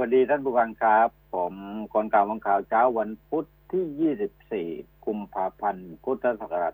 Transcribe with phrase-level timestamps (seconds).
[0.00, 1.54] วัสดีท่านผู้ฟังครับ ผม
[1.94, 6.72] คนข่าววังข่าวเช้าวันพุธที่ 24 กุมภาพันธ์ พุทธศักราช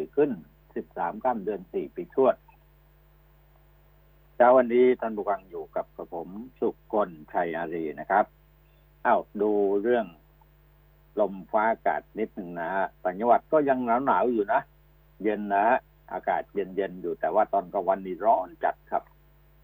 [0.00, 0.30] 2564 ขึ้น
[0.74, 2.34] 13ก้ามเดือน 4 ปีชวด
[4.36, 6.28] เช้าวันนี้ท่านผู้ฟังอยู่กับกระผม
[6.60, 8.24] สุกกลชัยอารีนะครับ
[9.04, 9.52] เอ้าดู
[9.82, 10.06] เรื่อง
[11.20, 14.60] ลมฟ้าอากาศนิดหนึ่งนะฮะต่างจังหวัดก็ยังหนาวหนาวๆอยู่นะ
[15.22, 15.78] เย็นนะฮะ
[16.12, 19.02] อากาศเย็นๆอยู่แต่ว่าตอนกลางวันนี่ร้อนจัดครับ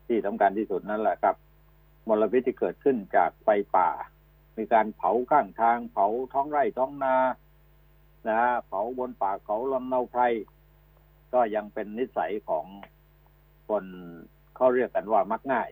[0.07, 1.37] ที่สำคัญที่สุดนั่นแหละครับ
[2.09, 3.91] มลพิษที่เกิดขึ้นจากไฟป่า
[4.57, 7.17] มีการเผาข้างทาง เผาท้องไร่ท้องนา
[8.29, 10.23] นะฮะเผาบนป่าเขาลำเนาไพร
[11.33, 12.65] ก็ยังเป็นนิสัยของ
[13.69, 13.85] คน
[14.57, 15.71] เขาเรียกกันว่ามักง่าย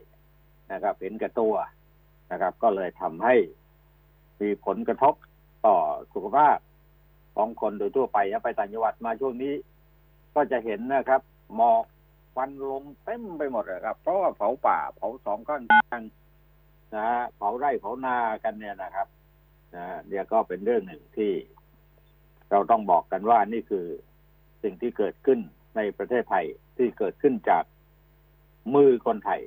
[0.72, 1.54] นะครับ เห็นแก่ตัว
[2.30, 3.34] นะครับ ก็เลยทำให้
[4.40, 5.14] มีผลกระทบ
[5.66, 5.76] ต่อ
[6.12, 6.58] สุขภาพ
[7.36, 9.54] ของคนโดยทั่วไปนะไปต่างจังหวัดมาช่วงนี้
[10.34, 11.20] ก็จะเห็นนะครับ
[11.54, 11.84] หมอก
[12.34, 16.02] ควันลงเต็มไปหมดเลยครับ เพราะว่าเผาป่าเผาสองข้างทาง
[16.96, 19.06] นะฮะเผาไร่เผานากันเนี่ยนะครับ
[19.74, 21.32] นะเดี๋ยวก็เป็นเรื่องหนึ่งที่
[22.50, 23.86] เราต้องบอกกันว่านี่คือ
[24.62, 25.38] สิ่งที่เกิดขึ้น
[25.76, 26.44] ในประเทศไทย
[26.76, 27.64] ที่เกิดขึ้นจาก
[28.74, 29.40] มือคนไทย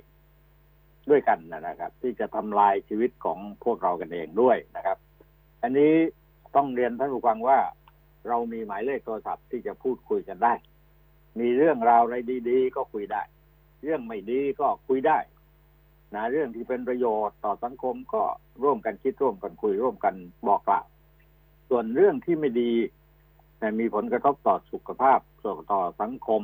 [1.09, 4.97] ด้วยกันนะครับ ที่จะทำลายชีวิตของพวกเรากันเองด้วยนะครับ
[5.63, 5.93] อันนี้
[6.55, 7.59] ต้องเรียนท่านผู้ฟังว่า
[8.27, 10.53] เรามีหมายเลขโทรศัพท์ที่จะพูดคุยกันได้
[11.39, 12.15] มีเรื่องราวอะไร
[12.49, 13.21] ดี ๆ ก็คุยได้
[13.83, 15.17] เรื่องไม่ดีก็คุยได้
[16.13, 18.23] นะเรื่องที่เป็นประโยชน์ต่อสังคมก็
[18.63, 20.15] ร่วมกันคิดร่วมกันคุยร่วมกัน
[20.47, 20.85] บอกกล่าว
[21.69, 22.71] ส่วนเรื่องที่ไม่ดี
[23.61, 25.19] นะมีผลกระทบต่อสุขภาพ
[25.71, 26.43] ต่อสังคม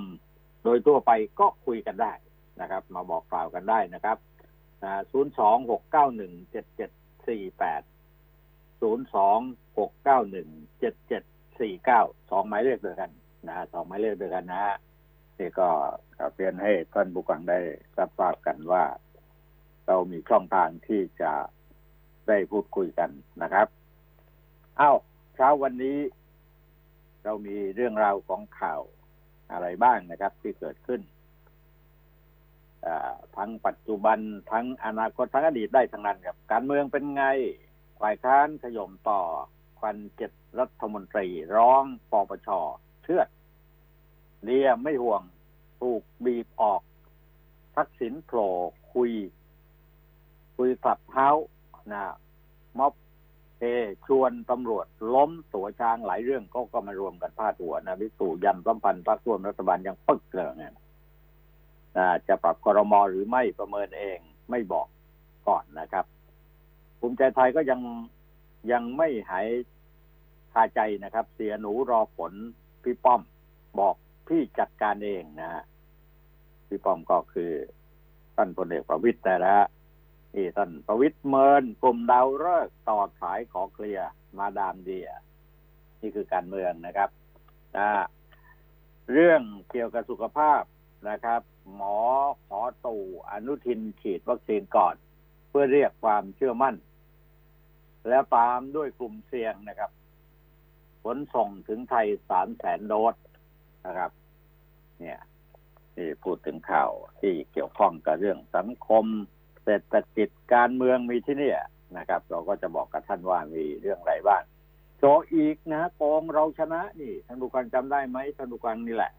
[0.64, 2.14] โดยทั่วไปก็คุยกันได้
[2.62, 4.18] นะครับ มาบอกกล่าวกันได้นะครับ
[5.12, 6.92] ศูนย์สองหกเก้าหนึ่งเจ็ดเจ็ด
[7.28, 7.82] สี่แปด
[8.82, 9.40] ศูนย์สอง
[9.80, 11.24] หกเก้าหนึ่งเจ็ดเจ็ด
[11.60, 13.12] สี่เก้าสองหมายเลขเดียวกัน
[13.48, 14.76] นะสองหมายเลขเดียวกันนะฮะ
[15.38, 15.70] นี่ก็
[16.36, 17.60] เรียนให้ท่านผู้ฟังได้
[17.98, 18.84] รับทราบกันว่า
[19.88, 21.32] เรามีช่องทางที่จะ
[22.28, 23.10] ได้พูดคุยกัน
[23.44, 23.68] นะครับ
[24.80, 24.98] อ้าว
[25.36, 25.98] เช้าวันนี้
[27.24, 28.82] เรามีเรื่องราวของข่าว
[29.52, 31.02] อะไรบ้างนะครับ ที่เกิดขึ้น
[33.38, 34.20] ทั้งปัจจุบัน
[34.52, 37.26] ทั้งอนาคตทั้งอดีตได้ทั้งนั้นครับ การเมืองเป็นไง
[38.02, 39.22] ฝ่ายค้านขย่มต่อ
[39.80, 42.50] ควันเจ็ดรัฐมนตรี ร้องปปช
[43.04, 43.24] เชื่อ
[44.44, 45.22] เรียไม่ห่วง
[45.80, 46.82] ถูกบีบออก
[47.76, 48.52] ทักษิณโผล่
[48.94, 49.12] คุย
[50.56, 51.30] คุยฝับเท้า
[51.92, 52.04] นะ
[52.80, 52.94] ม็อบ
[53.60, 53.64] เอ
[54.08, 60.74] ชวนตำรวจล้มตัวช้างหลายเรื่องก็ก็มารวมกันพาดหัวนะวิสูยันสัมพันธ์พรรคร่วมรัฐบาลยังปึ๊กเลยเนี่ย
[62.28, 64.20] จะปรับกรมอหรือไม่ประเมินเอง
[64.50, 64.88] ไม่บอก
[65.48, 66.06] ก่อนนะครับ
[67.00, 67.80] ภูมิใจไทยก็ยัง
[68.72, 69.48] ยังไม่หาย
[70.54, 72.34] คาใจนะครับ เสียหนูรอผล
[72.84, 73.22] พี่ป้อม
[73.80, 73.96] บอก
[74.28, 75.64] พี่จัดการเองนะฮะ
[76.68, 77.52] พี่ป้อมก็คือ
[78.36, 79.54] ท่านพลเอกประวิตยแต่ละ
[80.34, 85.10] ที่ท่านประวิตยเมินกลุ่มดาวฤกษ์ต่อสายขอเคลียร์มาดามเดีย
[86.02, 87.10] นี่คือการเมืองนะครับ
[87.78, 87.90] นะ
[89.12, 89.42] เรื่อง
[89.72, 90.62] เกี่ยวกับสุขภาพ
[91.10, 91.42] นะครับ
[91.76, 91.98] หมอ
[92.48, 94.96] ขอตู่อนุทินฉีดวัคซีนก่อน
[95.50, 96.76] เพื่อเรียกความเชื่อมั่น
[98.10, 99.92] แล้วตามด้วยกลุ่มเสี่ยงนะครับ
[101.04, 103.16] ขนส่งถึงไทยสามแสนโดส
[103.86, 104.12] นะครับ
[105.00, 105.20] เนี่ย
[105.94, 109.06] ที่พูดถึงข่าวที่เกี่ยวข้องกับเรื่องสังคม
[109.64, 111.52] เศรษฐกิจการเมืองมีที่นี่
[111.98, 114.44] นะครับ เราก็จะบอกกับท่านว่ามีเรื่องอะไรบ้าง
[115.00, 115.04] โจ
[115.34, 119.12] อีกนะโกงเราชนะนี่ท่านผู้การจำได้ไหมท่านผู้การนี่แหละ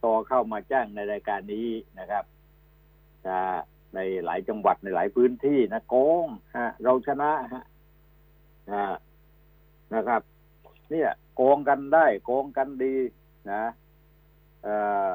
[0.00, 1.68] โตเข้ามาแจ้งในรายการนี้
[1.98, 2.24] นะครับ
[3.26, 3.36] จะ
[3.94, 6.26] ในหลายจังหวัดในหลายพื้นที่นะโกง
[6.58, 7.64] ฮะ เราชนะฮะ
[9.94, 10.22] นะครับ
[10.90, 12.94] เนี่ยโกงกันได้ โกงกันดี
[13.52, 13.62] นะ
[14.62, 14.76] เอ่
[15.10, 15.12] อ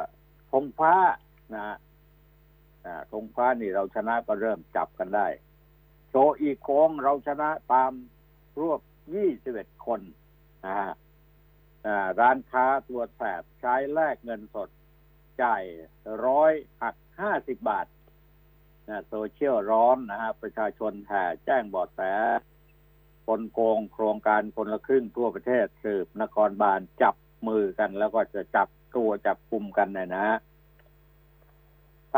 [0.52, 0.94] ธงฟ้า
[1.56, 1.76] นะ
[3.12, 5.28] ธงฟ้านี่เราชนะก็เริ่มจับกันได้
[6.10, 7.92] โชอีโกงเราชนะตาม
[8.60, 8.82] รวบ
[9.16, 10.02] ยี่สิบเอ็ดคน
[10.66, 10.92] นะฮะ
[12.20, 14.70] ร้านค้าตัวแสบใช้แลกเงินสด
[15.42, 15.64] จ่าย
[16.26, 17.88] ร้อยหักห้าสิบบาท
[18.88, 22.02] นะโซเชียลร้อนนะฮะประชาชนแห่แจ้งบอดแส
[23.28, 27.16] คนโกงโครงการคนละครึ่งทั่วประเทศสืบนครบาลจับ
[27.48, 30.28] มือกัน แล้วก็จะจับตัวจับกลุ่มกันนะนะ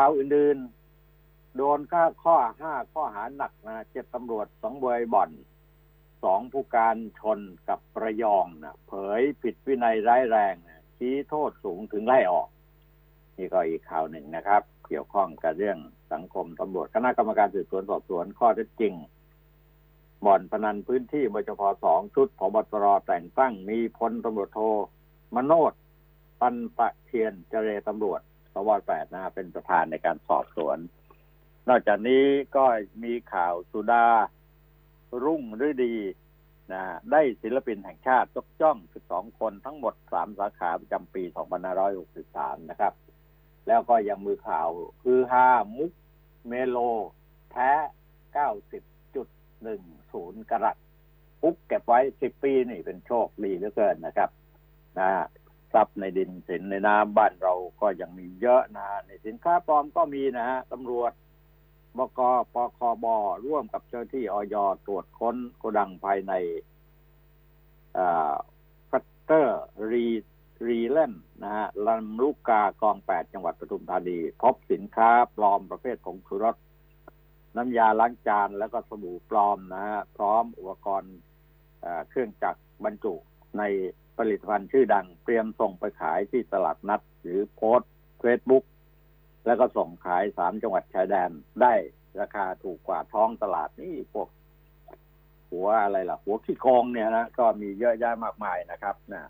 [0.01, 5.31] ข่าวอื่นๆ โดนค่าข้อห้าข้อหาหนักนะเจ็ดตำรวจสองบวยบ่อน
[6.23, 12.47] สองผู้การชนกับประยองนะเผยผิดวินัยร้ายแรงนะชี้โทษสูงถึงไล่ออก
[13.37, 15.77] นี่ก็อีกข่าวหนึ่งนะครับ เกี่ยวข้องกับเรื่อง
[16.13, 18.93] สังคมตำรวจคณะกรรมการสืบสวนสอบสวนข้อเท็จจริง
[20.25, 24.59] บ่อนพนันพื้นที่บจพสองชุดพบตรแต่งตั้งมีพลตำรวจโท
[25.35, 25.73] มโนด
[26.39, 28.21] ปันตะเทียนเจเรตำรวจ
[28.53, 30.77] สวแปดนะเป็นประธานในการสอบสวน
[31.69, 32.23] นอกจากนี้
[32.55, 32.65] ก็
[33.03, 34.05] มีข่าวสุดา
[35.23, 35.95] รุ่งฤดี
[36.73, 38.77] นะได้ศิลปินแห่งชาติยกจ้อง
[39.09, 41.23] 12 คนทั้งหมด 3 สาขาประจำปี
[41.97, 42.93] 2563 นะครับ
[43.67, 44.69] แล้วก็ยังมือข่าว
[45.03, 45.47] คือฮา
[45.77, 45.91] มุก
[46.47, 46.77] เมโล
[47.51, 47.71] แท้
[48.91, 50.77] 90.10 กรัต
[51.41, 54.29] ปุ๊กเก็บไว้ 10 ปีนี่เป็นโชคดีเหลือเกินนะครับ
[54.99, 55.09] นะ
[55.73, 61.11] ทรัพย์ในดินสินในน้ำบ้านเราก็ยังมีเยอะนะในสินค้าปลอมก็มีนะฮะตำรวจ
[61.97, 62.19] บก
[62.53, 63.05] ปคบ
[63.45, 64.55] ร่วมกับเจ้าหน้าที่อย.
[64.85, 66.33] ตรวจค้นโกดังภายใน
[68.89, 76.55] Factory Land นะฮะลำลูกกากองแปดจังหวัดปทุมธานี พบสินค้าปลอมประเภทผงชูรส
[77.55, 81.15] น้ำยาล้างจานแล้วก็สบู่ปลอมนะฮะพร้อมอุปกรณ์
[82.09, 83.13] เครื่องจักรบรรจุ
[83.57, 83.63] ใน
[84.19, 87.79] ผลิตภัณฑ์ชื่อดัง เตรียมส่งไปขายที่ตลาดนัด หรือโพส
[88.19, 88.63] เฟซบุ๊ก
[89.45, 91.29] แล้วก็ส่งขายสามจังหวัดชายแดน
[91.61, 91.73] ได้
[92.19, 94.27] ราคาถูกกว่าท้องตลาดนี่พวก
[95.49, 99.29] หัวอะไรล่ะ หัวขี้โกงเนี่ยนะก็มีเยอะแยะมากมายนะครับนะ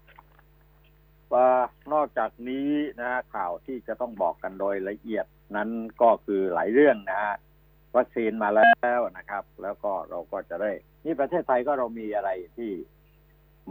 [1.34, 1.48] ว่า
[1.94, 2.70] นอกจากนี้
[3.02, 5.26] นะข่าวที่จะต้องบอกกันโดยละเอียด
[5.56, 5.70] นั้น
[6.02, 7.36] ก็คือหลายเรื่องนะฮะ
[7.96, 10.72] วัคซีนมาแล้วนะครับ แล้วก็เราก็จะได้
[11.06, 12.72] นี่ประเทศไทยก็เรามีอะไรที่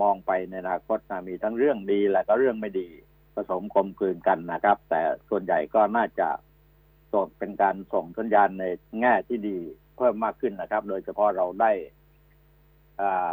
[0.02, 2.88] มองไปในอนาคตนะมีทั้งเรื่องดีและก็เรื่องไม่ดี
[3.34, 6.28] ผสมกลมกลืนกันนะครับ แต่ส่วนใหญ่ก็น่าจะ
[7.12, 8.64] ส่งเป็นการส่งสัญญาณใน
[9.00, 9.58] แง่ที่ดี
[9.96, 11.72] เพิ่มมากขึ้นนะครับ โดยเฉพาะเราได้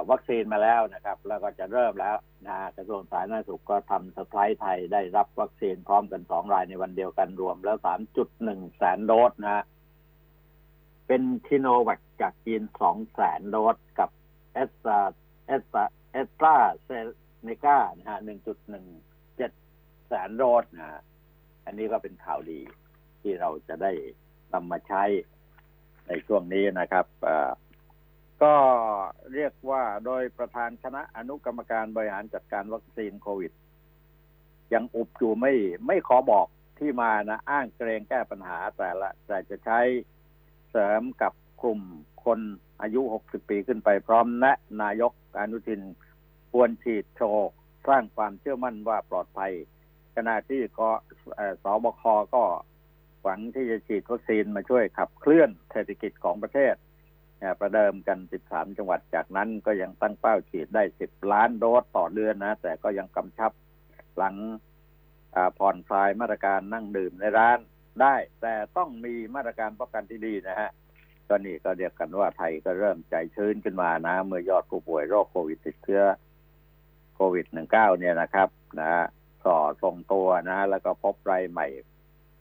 [0.10, 2.16] วัคซีนมาแล้วนะครับ แล้วก็จะเริ่มแล้ว
[2.48, 9.64] นะกระทรวงสาธารณสุขก็ทำสปายไทยได้รับวัคซีนพร้อมกันสองรายในวันเดียวกันรวมแล้วสามจุดหนึ่งแสนโดสนะ
[11.08, 14.10] เป็นซิโนแวคจากจีนสองแสนโดสกับ
[14.54, 16.90] แอสตร้าแอส แอสตร้าเซ
[17.44, 18.86] เนก้านะฮะหนึ่งจุดหนึ่ง
[19.38, 19.52] เจ็ด
[20.08, 21.02] แสนโดสนะฮะ
[21.66, 22.60] อันนี้ก็เป็นข่าวดี
[23.22, 23.92] ที่เราจะได้
[24.54, 25.04] นำมาใช้
[26.08, 27.06] ในช่วงนี้นะครับ
[28.44, 28.56] ก็
[29.34, 33.52] เรียกว่าโดยประธานคณะอนุกรรมการบริหารจัดการวัคซีนโควิด
[34.74, 35.54] ยังอุบอยู่ไม่
[35.88, 36.48] ไม่ขอบอก
[36.80, 39.80] ที่มานะอ้างเกรงแก้ปัญหาแต่ละ แต่จะใช้
[40.72, 41.82] เสริมกับกลุ่ม
[42.26, 42.40] คน
[42.82, 45.82] อายุ 60 ปีขึ้นไปพร้อมแนะนายกอนุทิน
[46.56, 47.52] ควรฉีดโชว์
[47.88, 49.54] สร้างความเชื่อมั่นว่าปลอดภัย
[50.16, 50.82] ขณะที่ก
[51.64, 52.04] สบค
[52.36, 52.44] ก็
[53.24, 56.76] หวังที่จะฉีดวัคซีนมาช่วยขับเคลื่อนเศรษฐกิจของประเทศ
[57.60, 63.52] ประเดิมกัน 13 จังหวัด จากนั้นก็ยังตั้งเป้าฉีดได้ 10 ล้านโดสต่อเดือนนะ แต่ก็ยังกำชับ
[64.18, 64.36] หลัง
[65.58, 67.60] ผ่อนคลายมาตรการนั่งดื่มในร้าน
[68.02, 70.72] ได้ แต่ต้องมีมาตรการป้องกันที่ดีนะฮะ
[71.30, 76.04] ก็นี่ก็เรียกกันว่าไทยก็เริ่มใจชื้นขึ้นมานะ เมื่อยอดผู้ป่วยโรคโควิดติดเชื้อ
[77.16, 79.06] โควิด 19 เนี่ยนะครับนะ
[79.44, 81.68] ส่อทรงตัวนะ แล้วก็พบรายใหม่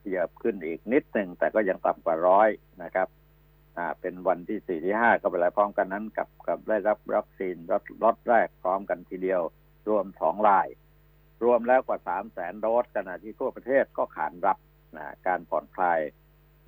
[0.03, 2.49] เหยียบขึ้นอีกนิดหนึ่งแต่ก็ยังต่ำกว่าร้อย
[2.82, 3.09] นะครับ
[3.76, 9.43] อ่าเป็นวันที่สี่ที่ห้าก็ไปแล้วพร้อมกันนั้นกับกับได้รับวัคซีนรถรถแรกพร้อมกันทีเดียว
[9.88, 10.69] รวมสองราย
[11.44, 14.59] รวมแล้วกว่าสามแสนโดสขณะที่ทั่วประเทศก็ขานรับ
[14.97, 16.00] นะการผ่อนคลาย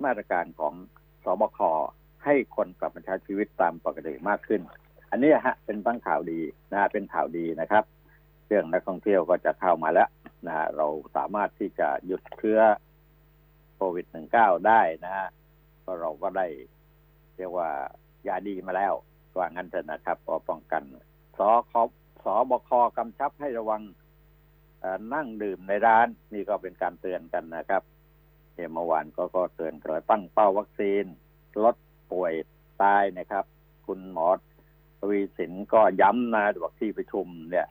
[0.03, 0.73] มาตรการของ
[1.23, 1.59] สบค
[2.25, 4.61] ให้คนกลับมาใช้ชีวิตตามปกติมากขึ้น
[5.11, 7.83] อันนี้ฮะเป็นตั้งข่าวดีนะเป็นข่าวดีนะครับ
[8.47, 10.09] เรื่องนักท่องเที่ยวก็จะเข้ามาแล้ว
[10.47, 12.59] นะฮะเราสามารถที่จะหยุดเชื้อ
[13.75, 14.05] โควิด
[14.35, 15.27] -19 ได้นะฮะ
[15.83, 16.47] ก็เราก็ได้
[17.37, 17.69] เรียกว่า
[18.27, 18.93] ยาดีมาแล้ว
[19.37, 20.83] ว่างั้นเถอะนะครับก็ป้องกัน
[21.37, 21.73] สอค
[22.23, 23.81] สอบคกำชับให้ระวัง
[25.13, 27.83] นั่งดื่มในร้าน นี่ก็เป็นการเตือนกันนะครับ
[28.73, 31.05] เมื่อวานก็ก็เตือนกันตั้งเป้าวัคซีน
[31.63, 31.75] ลด
[32.11, 32.33] ป่วย
[32.81, 33.45] ตายนะครับ
[33.85, 34.27] คุณหมอ
[35.09, 37.67] วีสินก็ย้ำนะบอกที่ประชุมเนี่ย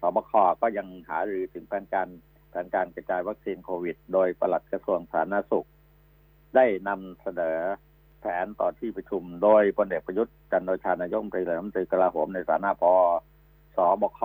[0.00, 2.08] สบคก็ยังหารือถึงแผนการ
[2.50, 5.68] แผนการกระจายวัคซีนโควิด โดยปลัดกระทรวงสาธารณสุข
[6.56, 7.58] ได้นำเสนอ
[8.20, 12.94] แผนต่อที่ประชุม โดยพลเอกประยุทธ์จันโอชานายกรัฐมนตรีรัฐมนตรีกลาโหมในฐานะพอ
[13.76, 14.20] สอบค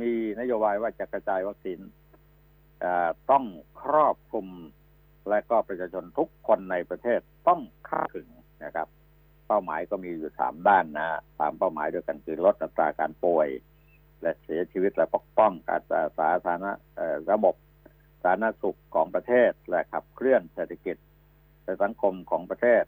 [0.00, 1.78] มีนโยบายว่าจะกระจายวัคซีน
[3.30, 3.44] ต้อง
[3.82, 4.46] ครอบคลุม
[5.28, 8.28] และก็ประชาชนทุกคนในประเทศต้องเข้าถึง
[8.64, 8.88] นะครับ
[9.46, 13.48] เป้าหมายก็มีอยู่สามด้านนะสามเป้าหมายด้วยกันคือลดอัตราการป่วย
[14.22, 15.82] และเสียชีวิตและปกป้องการ
[16.18, 16.66] สาธารณ
[17.32, 17.54] ระบบ
[18.22, 20.96] สาธารณสุขของประเทศและขับเคลื่อนเศรษฐกิจ
[21.64, 22.84] และสังคมของประเทศ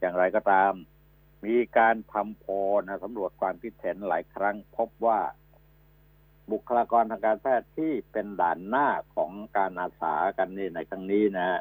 [0.00, 0.72] อย่างไรก็ตาม
[1.46, 2.46] มีการทำโพ
[2.86, 5.20] นะสำรวจความคิดเห็นหลายครั้งพบว่า
[6.52, 11.60] บุคลากรทางการแพทย์ที่เป็นด่านหน้าของการอาสากันนี่ในครั้งนี้นะฮะ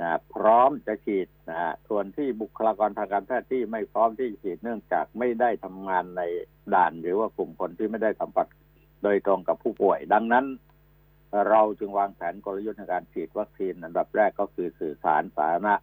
[0.00, 6.22] นะพร้อมจะฉีดนะฮะส่วนที่บุคลากรทางการแพทย์ที่ไม่พร้อมที่ฉีดเนื่องจากไม่ได้ทำงานใน
[6.74, 8.46] ด่าน หรือว่ากลุ่มคนที่ไม่ได้สัมผัส
[9.02, 10.46] โดยตรงกับผู้ป่วย ดังนั้น
[11.48, 15.74] เราจึงวางแผนกลยุทธ์ในการฉีดวัคซีนอันดับแรกก็คือสื่อสารสาธารณะ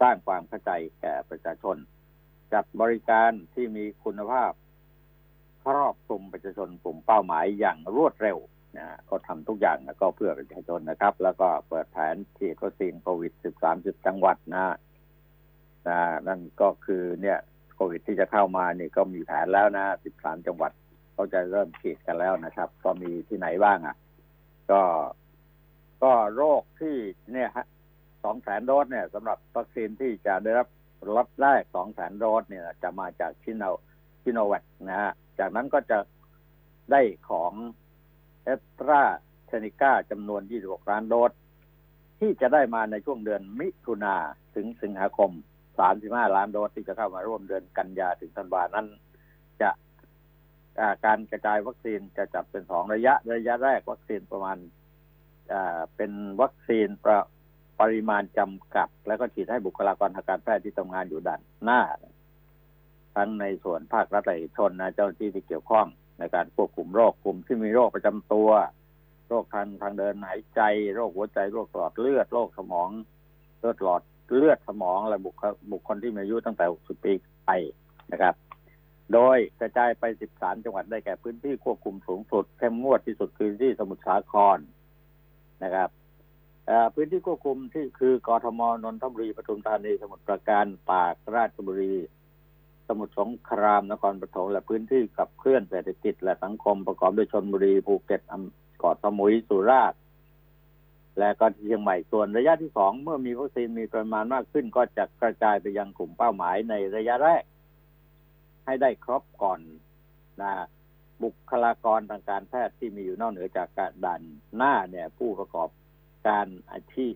[0.00, 1.76] สร้างความเข้าใจแก่ประชาชน
[2.52, 4.52] จัดบริการที่มีคุณภาพ
[5.64, 8.38] ครอบคลุมประชาชนกลุ่มเป้าหมายอย่างรวดเร็ว
[8.76, 14.74] นะก็ทำทุกอย่างนะก็เพื่อประชาชนนะครับ แล้วก็เปิดแผนฉีดวัคซีนโควิด 13จุดจังหวัดนะ
[15.88, 15.98] นะ
[16.28, 17.38] นั่นก็คือเนี่ย
[17.74, 19.86] โควิดที่จะเข้ามานี่ก็มีแผนแล้วนะ
[20.18, 20.72] 13 จังหวัด
[21.12, 23.96] เขาจะเริ่มฉีดกันแล้วนะครับ ก็มีที่ไหนบ้างอะ
[24.70, 24.82] ก็
[26.02, 26.96] ก็โรคที่
[27.32, 27.66] เนี่ยฮะ
[28.24, 30.68] สองแสนโดสเนี่ยสำหรับวัคซีนที่จะได้รับ
[31.14, 33.64] ล็อตแรกสองแสนโดสเนี่ย จะมาจากซิโน
[34.22, 35.98] ซิโนแวคนะฮะจากนั้นก็จะ
[36.92, 37.00] ได้
[37.30, 37.52] ของ
[38.44, 39.02] แอสตร้า
[39.46, 41.32] เซเนก้าจำนวน 26 ล้านโดส
[42.20, 44.16] ที่จะได้มาในช่วงเดือนมิถุนา
[44.54, 45.30] ถึงสิงหาคม
[45.82, 48.86] 35 ล้านโดสที่จะเข้ามาร่วมเดือนกันยาถึงธันวานั้น
[49.62, 49.70] จะ
[51.04, 54.56] การกระจายวัคซีนจะจัดเป็นสองระยะ ระยะแรกวัคซีนประมาณ
[55.96, 57.18] เป็นวัคซีนประ
[57.80, 61.80] ปริมาณจำกัด แล้วก็ฉีดให้บุคลากรทางการแพทย์ที่ทำงานอยู่ด้านหน้า
[63.16, 65.86] ทั้งในส่วนภาครัฐเอกชนนะเจ้าหน้าที่ที่เกี่ยวข้อง
[66.20, 68.50] ในการควบคุมโรคกลุ่มที่มีโรคประจำตัว
[69.28, 70.60] โรคทางทางเดินหายใจ
[70.94, 72.88] โรคหัวใจโรคหลอดเลือดโรคสมอง
[73.60, 74.02] เลือดหลอด
[74.36, 77.12] เลือดสมองและบุคบุคคลที่มีอายุตั้งแต่ 60 ปี
[77.46, 77.50] ไป
[78.12, 78.34] นะครับ
[79.12, 84.58] โดยกระจายไป 13 จังหวัดได้แก่พื้นที่ควบคุมสูงสุดเข้มงวดที่สุดคือที่สมุทรสาคร
[85.64, 85.90] นะครับ
[86.94, 91.94] พื้นที่ควบคุมที่คือกรทมนนทบุรีปทุมธานีสมุทรปราการปากราชบุรี
[92.92, 98.20] สมุทรสงครามนครปฐมและพื้นที่กับเคลื่อนเศรษฐกิจและสังคมประกอบด้วยชนบุรีภูเก็ต
[98.78, 100.00] เกาะสมุยสุราษฎร์
[101.18, 107.42] และก็เชียงใหม่ส่วนระยะที่สองเมื่อมีวัคซีนมีปริมาณมากขึ้น ก็จะกระจายไปยังกลุ่มเป้าหมายในระยะแรก
[108.64, 109.60] ให้ได้ครบก่อน
[110.40, 110.52] นะ
[111.22, 114.22] บุคลากรทางการแพทย์ที่มีอยู่นอกเหนือจากการดัน
[114.56, 115.68] หน้าเนี่ย ผู้ประกอบ
[116.28, 117.14] การอาชีพ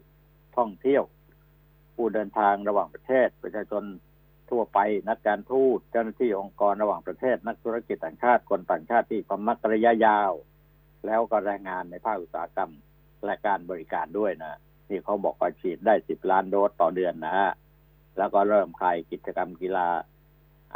[0.56, 1.04] ท่องเที่ยว
[1.94, 3.84] ผู้เดินทางระหว่างประเทศประชาชน
[4.54, 10.32] ทั่วไป นักการทูตเจ้าหน้าที่องค์กรระหว่างประเทศ นักธุรกิจต่างชาติคนต่างชาติที่ความมักระยะยาว
[11.06, 12.72] แล้วก็แรงงานในภาคอุตสาหกรรม
[13.24, 14.58] และการบริการด้วยนะ
[14.88, 17.50] นี่เขาบอกว่าฉีดได้สิบล้านโดสต่อเดือนนะฮะ
[18.18, 19.88] แล้วก็เริ่มคลายกิจกรรมกีฬา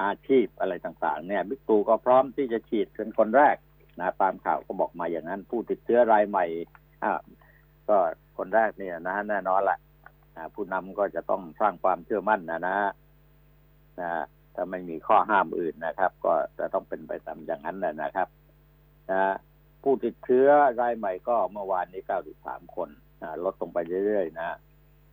[0.03, 3.57] อาชีพอะไรต่างๆ เนี่ยบิ๊กตูก็พร้อมที่จะฉีดเป็นคนแรก
[4.01, 6.45] นะตามข่าวก็บอกมาอย่างนั้น ผู้ติดเชื้อรายใหม่
[7.03, 7.13] อ่า
[7.89, 7.97] ก็
[8.37, 9.79] คนแรกเนี่ยนะแน่นอนแหละ
[10.55, 12.77] ผู้นำก็จะต้องสร้างความเชื่อมั่นนะนะ
[14.01, 14.25] นะ
[14.55, 18.29] ถ้าไม่มีข้อห้ามอื่นนะครับ ก็จะต้องเป็นไปตามอย่างนั้นแหละนะครับ
[19.11, 19.35] นะ
[19.83, 20.49] ผู้ติดเชื้อ
[20.81, 22.03] รายใหม่ก็เมื่อวานนี้
[22.39, 22.89] 93 คน
[23.45, 24.59] ลดลงไปเรื่อยๆนะ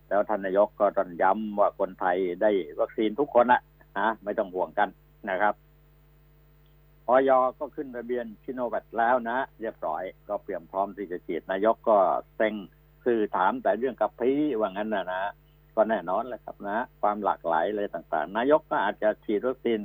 [0.08, 2.50] แล้วท่านนายกก็ต้องย้ำว่าคนไทยได้
[2.80, 3.60] วัคซีนทุกคนนะ
[3.98, 4.88] นะไม่ต้องห่วงกัน
[5.30, 5.54] นะครับ
[7.08, 11.96] ออยก็ขึ้นทะเบียนชิโนแวคแล้วนะ เรียบร้อยก็เตรียมพร้อมที่จะฉีดนายกก็
[12.36, 12.54] เซ็ง
[13.04, 15.32] คือถามแต่เรื่องกับพีว่างั้นนะนะ
[15.76, 19.80] ก็แน่นอนแหละครับนะ ความหลากหลายเลยต่างๆ นายกก็อาจจะฉีดวัคซีน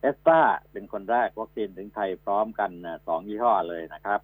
[0.00, 0.40] เอสตา
[0.72, 2.70] เป็นคนแรกวัคซีนถึงไทยพร้อมกัน
[3.06, 4.20] สองยี่ห้อเลยนะครับ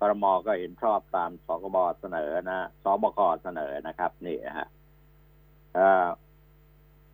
[0.00, 4.68] ปรมก็เห็นชอบตามสกบเสนอนะสบคเสนอนะครับ นี่ฮะ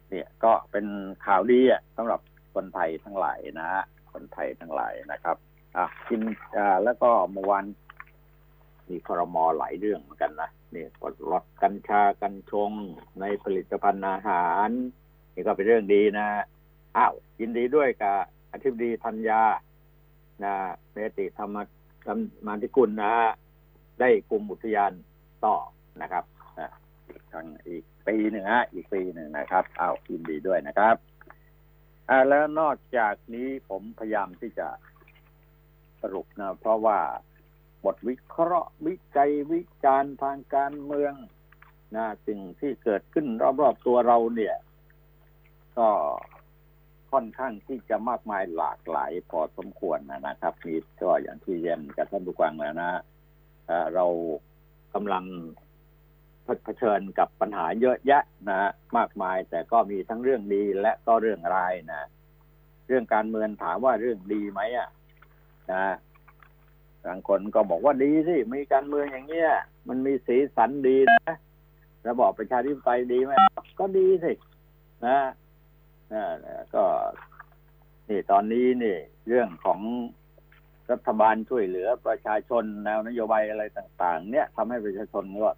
[0.09, 0.87] เนี่ยก็เป็น
[1.26, 2.21] ข่าวดีอะสำหรับ
[2.54, 5.37] คนไทยทั้งหลายนะฮะคนไทยทั้งหลายนะครับ
[5.76, 6.21] อะกิน
[6.57, 7.64] อ่าแล้วก็เมื่อวาน
[8.88, 12.71] มีครมอหลายเรื่องเหมือนกันนะนี่กดลดกัญชากัญชง
[13.21, 14.71] ในผลิตภัณฑ์อาหาร
[15.35, 16.26] นี่ก็เป็นเรื่องดีนะ
[16.97, 18.17] อ้าวยินดีด้วยกับ
[18.53, 19.43] อธิบดีธัญญา
[20.45, 20.55] นะ
[20.93, 21.57] เมติธรรม
[22.07, 23.14] ธรรมาธิกุลนะ
[24.00, 24.93] ได้กลุ่มอุทยาน
[25.45, 25.57] ต่อ
[26.03, 26.25] นะครับ
[26.59, 26.71] นะ
[27.33, 30.97] ทางอีกปีหนึ่งฮะอีกปีหนึ่งนะครับอ้าวยินดีด้วยนะครับ
[32.09, 34.69] อ่าแล้วนอกจากนี้ผมพยายามที่จะ
[36.03, 36.99] สรุปนะเพราะว่า
[37.85, 41.14] บทวิเคราะห์วิจัยวิจารณ์ทางการเมือง
[41.97, 43.26] นะสิ่งที่เกิดขึ้น
[43.61, 44.57] รอบๆตัวเราเนี่ย
[45.79, 45.88] ก็
[47.12, 52.91] ค่อนข้างที่จะมากมายหลากหลายพอสมควรนะครับมีก็อย่างที่เรียนกับท่านผู้ฟังแล้วนะ
[53.95, 54.07] เรา
[54.95, 55.25] กำลัง
[56.64, 62.09] เผชิญกับปัญหาเยอะแยะนะมากมายแต่ก็มีทั้งเรื่องดีและก็เรื่องร้ายนะ
[62.88, 64.88] เรื่องการเมืองถามว่าเรื่องดีไหมอะ
[65.73, 65.85] นะ
[67.06, 69.50] บางคนก็บอกว่าดีสิมีการเมืองอย่างเงี้ย
[69.88, 71.37] มันมีสีสันดีนะ
[72.08, 73.32] ระบอบประชาธิปไตยดีไหม
[73.80, 74.32] ก็ดีสิ
[75.06, 75.18] นะ
[76.12, 76.25] นะ
[76.75, 76.84] ก็
[78.08, 78.96] นี่ตอนนี้นี่
[79.28, 79.80] เรื่องของ
[80.90, 85.50] รัฐบาลช่วยเหลือประชาชนแนวนโยบายอะไรต่าง ๆ เนี่ยทำให้ประชาชนก็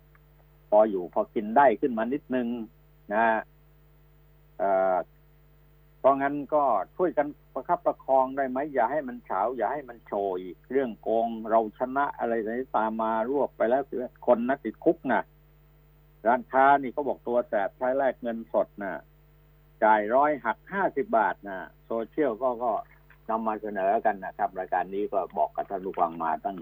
[0.70, 2.48] พออยู่พอกินได้ขึ้นมานิดนึง
[3.14, 3.24] นะ
[4.58, 5.15] เพ
[6.06, 6.62] ราะงั้นก็
[6.96, 10.40] ช่วยกันประคับประคองได้ไหมอย่าให้มันเฉาอย่าให้มันโชย
[10.72, 13.82] เรื่องโกงเราชนะอะไรอะไรตามมารวบไปแล้ว
[14.26, 15.22] คนนะติดคุกนะ
[16.26, 18.92] ร้านค้านี่เขาบอกตัวแสบใช้แลกเงินสดนะ
[19.84, 22.72] จ่ายร้อยหักห้าสิบบาทนะโซเชียลก็ก็
[23.30, 26.58] นำมาเสนอกันนะครับ รายการนี้ก็บอกกับท่านผู้ฟังมาตั้ง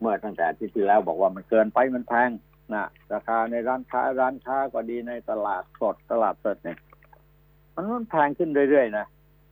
[0.00, 2.30] เมื่อตั้งแต่ที่ที่แล้วบอกว่ามันเกินไปมันแพง
[2.74, 6.78] นะราคาในร้านค้าร้านค้าก็ดีในตลาดสดตลาดสดเนี่ย
[7.80, 9.06] มันมันแพงขึ้นเรื่อยๆนะ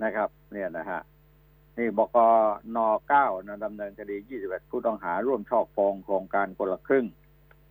[0.05, 1.01] นะครับ เนี่ยนะฮะ
[1.79, 2.17] นี่บก
[2.77, 2.79] น
[3.09, 7.07] เก้านะดำเนินคดี 21 ผู้ต้องหาร่วมช่อโกงโครงการคนละครึ่ง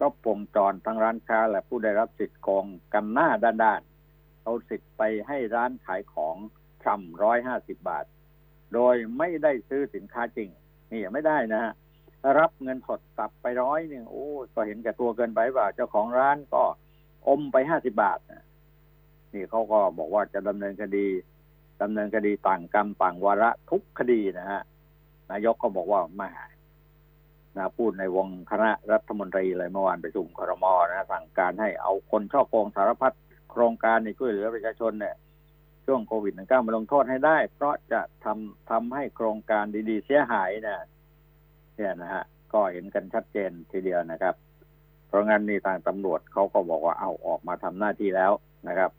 [0.01, 6.35] รบวงจรทั้งร้านค้า และผู้ได้รับสิทธิ์โกงกันหน้าด้านๆเอาสิทธิ์ไปให้ร้านขายของ
[6.83, 8.05] ชำร้อยห้าสิบบาท
[8.73, 10.49] โดยไม่ได้ซื้อสินค้าจริง
[10.91, 11.73] นี่ไม่ได้นะฮะ
[12.39, 16.63] รับเงินสดตับไปร้อยหนึ่งโอ้ก็เห็นแก่ตัวเกินไปว่าเจ้าของร้านก็
[17.27, 18.19] อมไปห้าสิบาท
[19.35, 21.07] นี่เขาก็บอกว่าจะดำเนินคดี
[21.81, 24.61] ดำเนินคดีต่างกรรมต่างวาระทุกคดีนะฮะ
[25.31, 26.29] นายกก็บอกว่าไม่
[27.55, 33.13] นะพูดในวงคณะรัฐมนตรีเลยเมื่อวานประชุมครมนะสั่งการให้เอาคนช่อโกงสารพัด
[33.51, 35.15] โครงการในช่วยเหลือประชาชนเนี่ย
[35.85, 40.85] ช่วงโควิด -19 มาลงโทษให้ได้ เพราะจะทำทำให้โครงการดีๆ เสียหายนะ
[41.75, 42.23] เนี่ยนะฮะ
[42.53, 44.35] ก็เห็นกันชัดเจนทีเดียวนะครับ
[45.07, 48.31] เพราะงั้นนี่ทางตำรวจเขาก็บอกว่าเอาออกมาทำหน้าที่แล้ว
[48.67, 48.91] นะครับ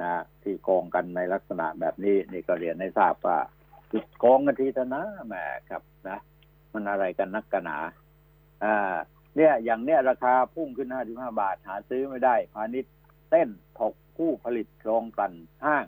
[0.00, 3.38] นะที่โกงกันในลักษณะแบบนี้นี่ก็เรียนให้ทราบว่า
[3.92, 5.34] จุดโกงกันทีเถอะนะแหม
[5.70, 6.18] ครับนะ
[6.72, 7.78] มันอะไรกันนักกันหนา
[8.64, 8.94] อ่า
[9.36, 12.92] เนี่ย อย่างเนี้ยราคาพุ่งขึ้น 55 บาท หาซื้อไม่ได้ พาณิชย์
[13.30, 15.86] เต้นถกผู้ผลิตโรงกลั่นห้าง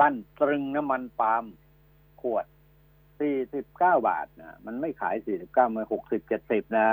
[0.00, 1.44] ลั่นตรึงน้ำมันปาล์ม
[2.20, 2.46] ขวด
[3.20, 3.62] 49
[4.08, 6.88] บาทนะมันไม่ขาย 49มัน60 70 นะ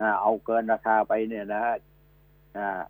[0.00, 1.76] อ่าเอาเกินราคาไปเนี่ยนะฮะ
[2.56, 2.80] อ่า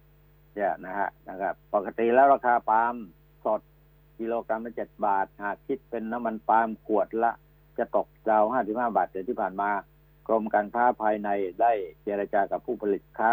[0.60, 2.94] เนี่ยนะฮะนะครับ ปกติแล้วราคาปาล์ม
[3.44, 3.60] สด
[4.18, 7.32] กิโลกรัมละ7บาท หากคิดเป็นน้ำมันปาล์มขวดละ
[7.78, 9.70] จะตกดาว55บาทเดือนที่ผ่านมา
[10.28, 11.28] กรมการค้าภายใน
[11.60, 13.32] ได้เจรจากับผู้ผลิตค้า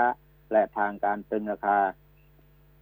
[0.51, 1.79] และทางการตึงราคา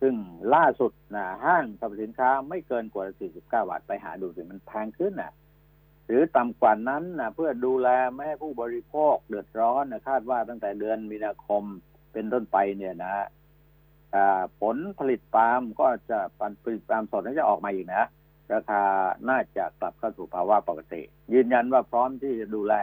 [0.01, 0.15] ซึ่ง
[0.55, 5.33] ล่าสุดนะห้างสรรพสินค้าไม่เกินกว่า 49 บาทไปหาดูสิมันแพงขึ้นนะ
[6.07, 11.63] หรือต่ำกว่านั้นนะเพื่อดูแลไม่ให้ผู้บริโภคเดือดร้อนนะคาดว่าตั้งแต่เดือนมีนาคม
[12.13, 13.15] เป็นต้นไปเนี่ยนะ
[14.61, 16.19] ผลผลิตปาล์มก็จะ
[16.63, 18.09] ผลิตปาล์มสดนั้นจะออกมาอีกนะ
[18.53, 18.83] ราคา
[19.29, 21.01] น่าจะกลับเข้าสู่ภาวะปกติ
[21.33, 22.73] ยืนยันว่าพร้อมที่จะดูแล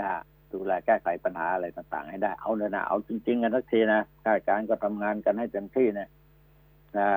[0.00, 0.10] นะ
[0.54, 6.10] ดูแลแก้ไขปัญหาอะไรต่าง ๆ ให้ได้เอาเลยนะเอาจริง ๆ กันทักทีนะข้าราชการก็ทำงานกันให้เต็มที่นะ
[6.96, 7.08] นะ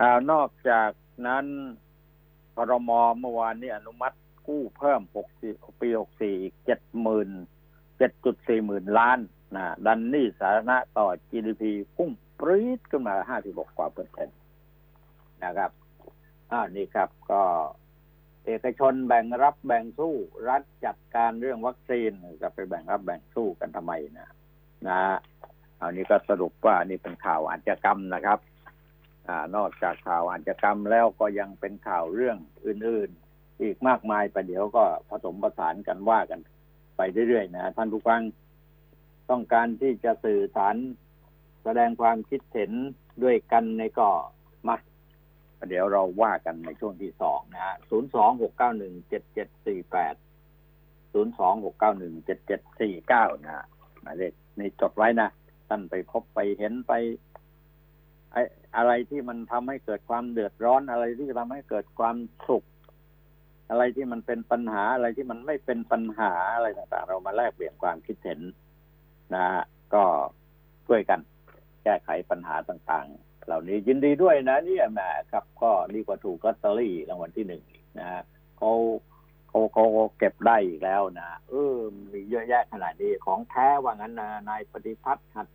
[0.00, 0.90] อานอกจาก
[1.26, 1.46] นั้น
[2.54, 9.18] พรมเมื่อวานนี้อนุมัติกู้เพิ่ม6ปี64อีก70,000 7.4หมื่นล้าน
[9.56, 11.62] นะดันนี่สาธารณะต่อ GDP
[11.96, 14.38] พุ่ง ปรี๊ดขึ้นมา56กกว่าเปอร์เซ็นต์
[15.44, 15.70] นะครับ
[16.50, 17.42] อ่านี่ครับ ก็
[18.46, 20.14] เอกชนแบ่งรับแบ่งสู้
[20.48, 22.10] รัฐจัดการเรื่องวัคซีน
[22.42, 24.28] จะไปแบ่งรับแบ่งสู้กันทำไมนะ
[24.88, 25.00] นะ
[25.76, 28.38] เอานี้ก็สรุปว่านี่เป็นข่าวอาชญากรรมนะครับ
[29.28, 36.40] อ่านอกจากข่าวอาชญากรรมแล้วก็ยังเป็นข่าวเรื่องอื่น ๆ อีกมากมายไปเดี๋ยวก็ผสมประสานกันว่ากัน
[36.96, 38.20] ไปเรื่อยๆนะท่านผู้ฟัง
[39.30, 40.76] ต้องการที่จะสื่อสาร
[41.64, 42.72] แสดงความคิดเห็น
[43.22, 44.08] ด้วยกันในก็
[44.66, 44.76] มา
[45.68, 50.14] เดี๋ยวเราว่ากันในช่วงที่สองนะฮะศูนย์สองหกเก้าหนึ่งเจ็ดเจ็ดสี่แปด
[51.12, 53.66] ศูนย์สองหกเก้าหนึ่งเจ็ดเจ็ดสี่เก้านะ
[54.00, 55.28] หมายเลขนี่จดไว้นะ
[55.68, 56.92] ท่านไปพบไปเห็นไป
[58.32, 58.36] ไอ
[58.76, 62.16] อะไรที่มันทำให้เกิดความเดือดร้อนอะไรที่ทำให้เกิดความ
[62.48, 62.64] สุข
[63.70, 68.40] อะไรที่มันเป็นปัญหาอะไรที่มันไม่เป็นปัญหาอะไรต่างๆ เรามาแลกเปลี่ยนความคิดเห็น
[69.34, 69.46] นะ
[69.94, 70.02] ก็
[70.86, 71.20] ช่วยกัน
[71.84, 77.62] แก้ไขปัญหาต่างๆ เหล่านี้ยินดีด้วยนะเนี่ยแหมครับก็ดีกว่าถูกลอตเตอรี่รางวัลที่หนึ่ง
[77.98, 78.22] นะ
[78.58, 78.72] เขา
[79.48, 79.84] เขาเขา
[80.18, 81.76] เก็บได้อีกแล้วนะเออ
[82.12, 85.48] มีเยอะแยะขนาดนี้ของแท้ว่างั้นนะนายปฏิพัฒน์หัต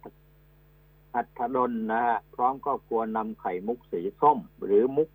[1.15, 5.09] หัตถดลนะฮะพร้อมก็ควรนำไข่มุกสีส้ม หรือมุก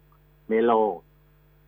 [0.48, 0.72] เมโล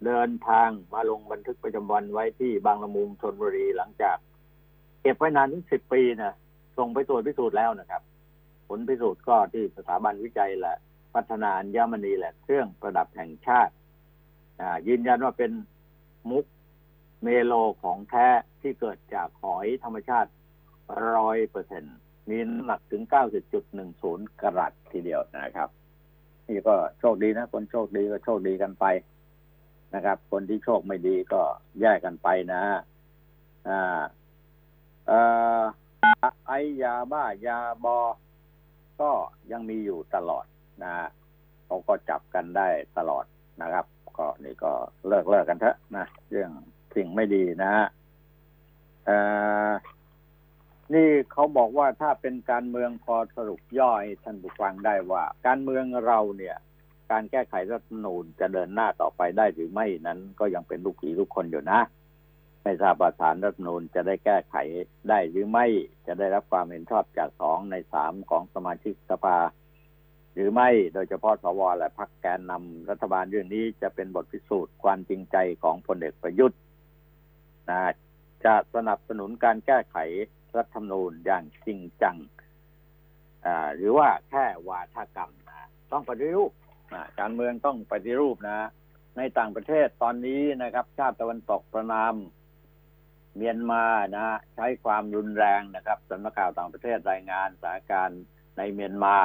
[0.04, 4.16] เดินทางมาลงบันทึกประจำวันไว้ที่บางละมุงชนบุรีหลังจาก
[5.02, 6.34] เก็บไว้นานถึงสิบปีนะ
[6.76, 8.02] ส่งไปตรวจพิสูจน์แล้วนะครับ
[8.68, 10.76] ผลพิสูจน์ก็ที่สถาบันวิจัยแหละ
[11.14, 13.72] พัฒนาอัญมณีแหละ เครื่องประดับแห่งชาติ
[14.88, 15.52] ยืนยันว่าเป็น
[16.30, 16.44] มุก
[17.22, 17.52] เมโล
[17.82, 18.28] ของแท้
[18.60, 20.30] ที่เกิดจากหอยธรรมชาติ
[21.14, 21.84] ร้อยเปอร์เซ็น
[22.28, 25.68] มีน้ำหนักถึงเก้าสิบจุดหนึ่งศูนย์กรัตทีเดียวนะครับ
[26.48, 28.84] นี่ก็โชคดีนะ คนโชคดีก็โชคดีกันไป
[29.94, 31.42] นะครับ คนที่โชคไม่ดีก็
[31.80, 32.62] แยกกันไปนะ
[33.68, 34.02] อ่า
[35.06, 35.20] เอ่
[35.60, 35.62] อ
[36.46, 36.52] ไอ
[36.82, 37.98] ยาบ้ายาบอ
[39.00, 39.10] ก็
[39.52, 40.44] ยังมีอยู่ตลอด
[40.82, 40.92] นะ
[41.66, 43.24] เขาก็จับกันได้ตลอด
[43.62, 43.86] นะครับ
[44.18, 44.72] ก็นี่ก็
[45.08, 46.50] เลิกเลิกกันเถอะนะเรื่อง
[46.94, 47.72] สิ่งไม่ดีนะ
[49.06, 49.10] เอ
[49.70, 49.72] อ
[50.94, 56.56] นี่เขาบอกว่าถ้าเป็นการเมืองพอสรุปย่อยท่านผู้ฟังได้ว่า การเมืองเราเนี่ย
[57.10, 61.80] การแก้ไขรัฐธรรมนูญจะเดินหน้าต่อไปได้หรือไม่นั้น ก็ยังเป็นลูกผีลูกคนอยู่นะ
[62.68, 64.56] ไม่ทราบว่าสารรัฐมนูญจะได้แก้ไข
[65.08, 65.66] ได้หรือไม่
[66.06, 69.38] จะได้รับความเห็นชอบจากสองในสามของสมาชิกสภา
[70.32, 76.58] หรือไม่โดยเฉพาะสวและพรรคแกนนำรัฐบาลเรื่องนี้จะเป็นบทพิสูจน์ความจริงใจของพลเอกประยุทธ์
[77.70, 77.80] นะ
[78.44, 79.96] จะสนับสนุนการแก้ไข
[80.56, 82.16] รัฐธรรมนูญอย่างจริงจัง
[83.76, 86.52] หรือว่าแค่วาทกรรมนะต้องปฏิรูป
[86.94, 88.68] นะการเมืองต้องปฏิรูปนะ
[89.16, 92.14] ในต่างประเทศตอนนี้นะครับ ชาติตะวันตกประนาม
[93.36, 93.84] เมียนมา
[94.16, 98.22] นะใช้ความรุนแรงนะครับสำนักข่าวต่างประเทศรายงานสถานการณ์
[98.58, 99.18] ในเมียนมา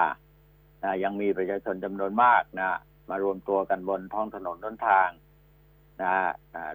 [0.83, 5.09] นะยังมีประชาชนจำนวนมากนะมารวมตัวกันบนท้องถนนต้นทาง
[6.01, 6.13] นะ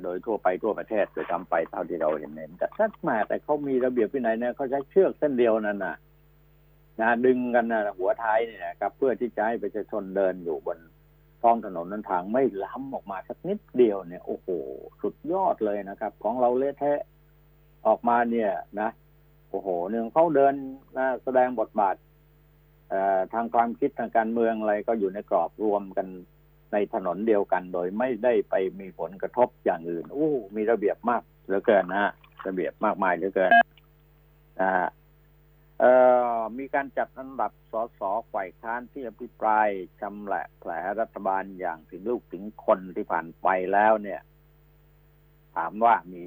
[0.02, 5.96] โดยทั่วไปทั่วประเทศโดยทำไปเท่าที่เราเห็นเห็นแต่ถ้ามาแต่เขามีระเบียบที่ไหนเนี่ยเขาใช้เชือกเส้นเดียวนั่นนะ
[7.00, 10.78] นะดึงกันนะหัวท้ายเนี่ยนะครับ เพื่อที่จะให้ประชาชนเดินอยู่บน
[11.42, 14.48] ท้องถนนนั้นทางไม่ล้ำออกมาสักนิดเดียวเนี่ยโอ้โห
[15.02, 17.00] สุดยอดเลยนะครับ ของเราเละเทะ
[17.86, 18.90] ออกมาเนี่ยนะ
[19.50, 20.54] โอ้โหหนึ่งเขาเดิน
[20.98, 21.96] นะแสดงบทบาท
[23.32, 26.06] ทางความคิดทางการเมืองอะไรก็อยู่ในกรอบรวมกัน
[26.72, 32.12] ในถนนเดียวกัน โดยไม่ได้ไปมีผลกระทบอย่างอื่นโอ้มีระเบียบมากเหลือเกินนะ
[32.46, 33.52] ระเบียบมากมายเหลือเกิน
[34.60, 34.72] อ่า
[35.80, 35.94] เอ่
[36.36, 38.00] อมีการจัดอันดับสส
[38.32, 39.68] ฝ่ายค้านที่อภิปราย
[40.00, 40.70] ชำแหละแผล
[41.00, 44.20] รัฐบาลอย่างถึงลูกถึงคนที่ผ่านไปแล้วเนี่ย
[45.56, 46.22] ถามว่ามี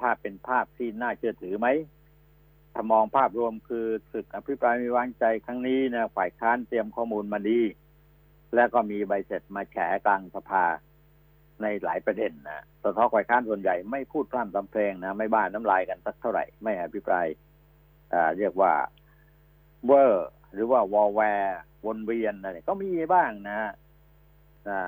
[0.00, 1.68] ภาพเป็นภาพที่น่าเชื่อถือไหม
[2.72, 7.60] ถ้ามองภาพรวมคือศึกอภิปรายมีวางใจครั้งนี้นะฝ่ายค้านเตรียมข้อมูลมาดี
[8.54, 10.64] แล้วก็มีใบเสร็จมาแฉกลางสภา
[11.62, 17.26] ในหลายประเด็นนะสะท้อฝ่ายค้านส่วนใหญ่ไม่พูดพร่ำทำเพลงนะไม่บ้านน้ำลายกันสักเท่าไหร่ ไม่อภิปราย
[18.38, 18.72] เรียกว่า
[19.86, 23.70] เวอร์ หรือว่าวอลแวร์วนเวียนอะไรก็มีบ้างนะ
[24.68, 24.80] นะ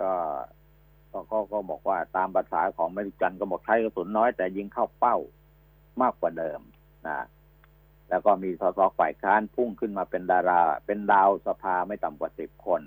[0.00, 0.12] ก็
[1.12, 1.20] ก็
[1.52, 5.16] ก็บอกว่าตามภาษาของเมริกันก็บอกใช้กระสุนน้อยแต่ยิงเข้าเป้า
[6.02, 6.60] มากกว่าเดิม
[7.06, 7.26] นะ
[8.08, 12.82] แล้วก็มีส.ส.ฝ่ายค้านพุ่งขึ้นมาเป็นดารา เป็นดาวสภาไม่ต่ำกว่าสิบคน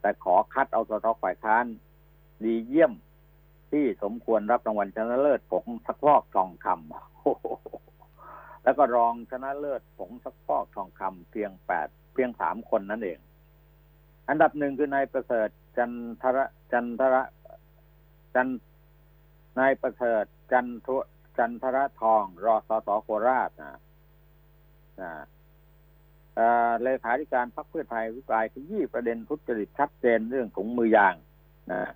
[0.00, 1.64] แต่ขอคัดเอาส.ส.ฝ่ายค้าน
[2.44, 2.92] ดีเยี่ยม
[3.70, 13.18] ที่สมควรรับรางวัลชนะเลิศผงสักฟอกทองคำแล้วก็รองชนะเลิศผงสักฟอกทองคำเพียงแปดเพียงสามคนนั่นเอง
[14.28, 15.90] อันดับหนึ่งคือนายประเสริฐจัน
[16.22, 17.22] ทระจันทระ
[18.36, 18.48] จัน
[19.58, 20.96] นายประเสริฐจันทุ
[21.38, 23.80] จันทระทอง รอสสโคราชนะ
[25.02, 25.10] นะ
[26.82, 31.14] เลขาธิการพรรคเพื่อไทยวิปรายขยี้ประเด็นทุจริตชัดเจนเรื่องถุงมือยาง
[31.72, 31.92] นะ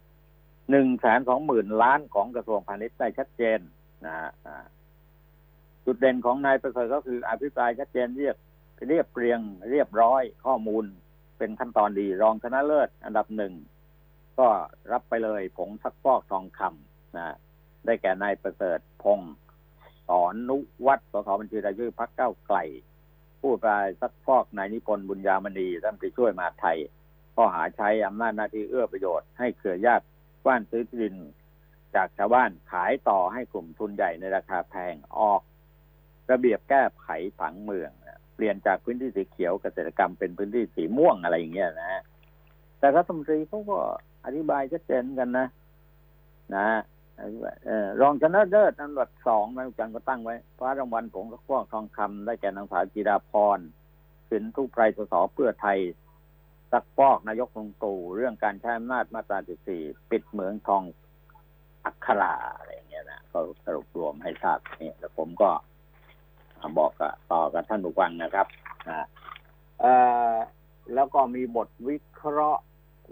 [0.70, 3.58] หนึ่งแสนสองหมื่นล้านของกระทรวงพาณิชย์ได้ชัดเจน
[4.06, 4.14] นะ
[5.84, 8.36] จุดเด่นของนายประเสริฐก็คืออภิปรายชัดเจนเรียก
[8.88, 10.84] เรียบเรียงเรียบร้อยข้อมูล
[11.38, 13.52] เป็นขั้นตอนดีรองชนะเลิศ อันดับหนึ่ง
[14.40, 14.48] ก็
[14.92, 17.36] รับไปเลยผงซักฟอกทองคำนะ
[17.86, 19.34] ได้แก่นายประเสริฐพงศ์
[20.08, 22.58] สอนนุวัฒน์สสบัญชีรายชื่อพักเก้าไกล
[23.40, 26.78] ผู้รายซักฟอกนายนิพนธ์บุญญามณีท่านไปช่วยมาไทย
[27.34, 30.04] ข้อหาใช้อำนาจหน้าที่เอื้อประโยชน์ให้เครือญาติ
[30.46, 31.16] บ้านซื้อที่ดิน
[31.94, 35.42] จากชาวบ้านขายต่อให้กลุ่มทุนใหญ่ในราคาแพงออก
[36.30, 37.08] ระเบียบแก้ไข
[37.40, 37.90] ผังเมือง
[38.34, 42.02] เปลี่ยนจากพื้นที่สีเขียวเกษตรกรรมเป็นพื้นที่สีม่วงอะไรอย่างเงี้ยนะ
[42.78, 43.78] แต่รัฐมนตรีเขาก็
[44.24, 45.46] อธิบายชัดเจนกันนะ
[46.56, 46.66] นะ
[48.00, 53.58] รองชนะเลิศอันดับสองนายจันก็ตั้งไว้คว้ารางวัลผงกระพวกทองคำได้แก่นางสาวจีดาพร
[54.30, 55.78] สินทุกไพรสสเพื่อไทย
[56.72, 60.82] สักฟอกนายกลงตู่เรื่องการใช้อำนาจมาตราสี่ปิดเหมืองทอง
[61.84, 65.50] อัคราอะไรอย่างเงี้ยนะก็สรุปรวมให้ทราบนี่แล้วผมก็
[66.78, 68.46] บอกกับต่อกับท่านผู้ฟังนะครับ
[68.88, 69.06] นะ
[70.94, 72.62] แล้วก็มีบทวิเคราะห์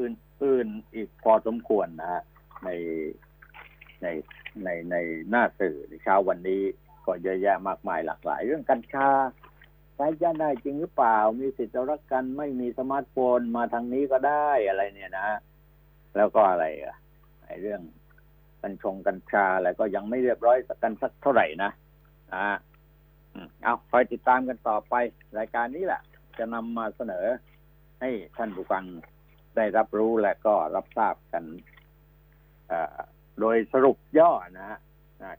[0.03, 2.23] อื่นๆอีกพอสมควรนะฮะ
[2.65, 2.71] ใน
[4.03, 4.07] ใน
[4.65, 4.97] ในใน
[5.31, 6.63] หน้าสื่อในเช้าวันนี้
[7.07, 9.09] ก็เยอะแยะมากมายหลากหลาย เรื่องกัญชา
[9.97, 15.29] ใช้ยาได้จริงหรือเปล่า มีสิทธิ์รักกันไม่มีสมาร์ทโฟนมาทางนี้ก็ได้อะไรเนี่ยนะ
[16.17, 16.97] แล้วก็อะไรอะ
[17.45, 17.81] ไอเรื่อง
[18.63, 21.71] กัญชงกัญชาอะไรก็ยังไม่เรียบร้อยกันสักเท่าไหร่นะ
[22.35, 22.47] อ่า
[23.63, 24.95] เอาคอยติดตามกันต่อไป
[25.39, 26.01] รายการนี้แหละ
[26.39, 27.27] จะนำมาเสนอ
[28.01, 28.85] ให้ท่านผู้ฟัง
[29.59, 31.45] ได้รับรู้และก็รับทราบกัน
[33.41, 34.79] โดยสรุปย่อนะฮะ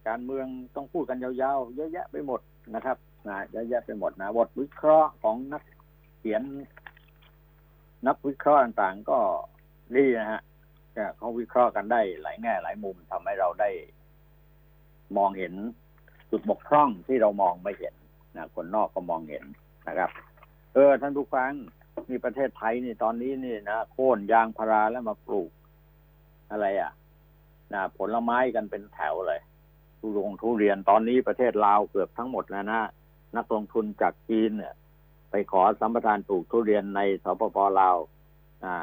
[0.08, 2.42] การเมืองต้องพูดกันยาวๆ เยอะแยะไปหมด
[2.76, 5.64] นะครับนะเยอะแยะไปหมดนะบทวิเคราะห์ของนัก
[6.18, 6.44] เขียน
[8.08, 9.20] นักวิเคราะห์ต่างๆ ก็
[9.96, 10.42] ดีนะฮะ
[11.18, 13.70] เขาวิเคราะห์กันได้หลายแง่หลายมุมทำให้เราได้
[15.18, 15.54] มองเห็น
[16.32, 17.96] จุดบกพร่องที่เรามองไม่เห็น
[18.36, 19.44] นะคนนอกก็มองเห็น
[19.88, 20.10] นะครับ
[20.74, 21.52] เออท่านผู้ฟัง
[22.10, 25.52] นี่ประเทศไทยนี่ตอนนี้นี่นะโค่นยางพาราแล้วมาปลูก
[26.52, 26.92] อะไรอะ
[27.74, 29.42] นะผลไม้กันเป็นแถวเลย
[30.00, 32.82] ทุลงทุเรียนตอนนี้ประเทศลาวเกือบทั้งหมดแล้วนะ
[33.38, 34.74] นักลงทุนจากจีนเนี่ย
[35.32, 37.98] ไปขอสัมปทานปลูกทุเรียนในสปปลาว
[38.66, 38.76] อ่า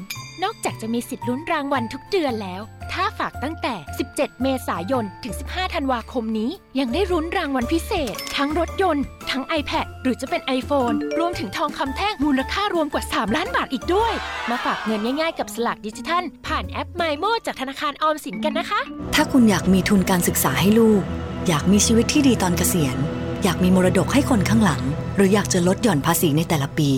[0.44, 3.76] นอกจากจะมีสิทธิ์ลุ้นรางวัลทุกเดือนแล้ว ถ้าฝากตั้งแต่
[4.10, 14.14] 17 เมษายน ถึง 15 ธันวาคมนี้ ยังได้รุ้นรางวัลพิเศษ ทั้งรถยนต์ ทั้ง iPad หรือจะเป็น iPhone รวมถึงทองคำแท่งมูลค่ารวมกว่า 3 ล้านบาทอีกด้วย
[14.50, 18.82] มาฝากเงินง่ายๆกับสลักดิจิทัล ผ่านแอป My Mo จากธนาคารออมสินกันนะคะ
[19.16, 21.02] ถ้าคุณอยากมีทุนการศึกษาให้ลูก
[21.48, 22.98] อยากมีชีวิตที่ดีตอนเกษียณ
[23.44, 24.82] อยากมีมรดกให้คนข้างหลัง
[25.16, 26.90] หรืออยากจะลดหย่อนภาษีในแต่ละปี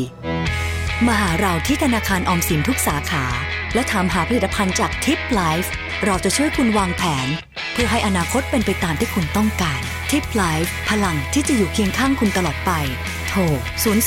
[1.08, 3.26] มาหาเราที่ธนาคารออมสินทุกสาขา
[3.74, 5.72] และถามหาผลิตภัณฑ์จาก TIPlife
[6.06, 7.28] เราจะช่วยคุณวางแผน
[7.74, 12.72] เพื่อให้อนาคตเป็นไปตามที่คุณต้องการ TIPlife พลังที่จะอยู่เคียงข้างคุณตลอดไป
[13.30, 13.40] โทร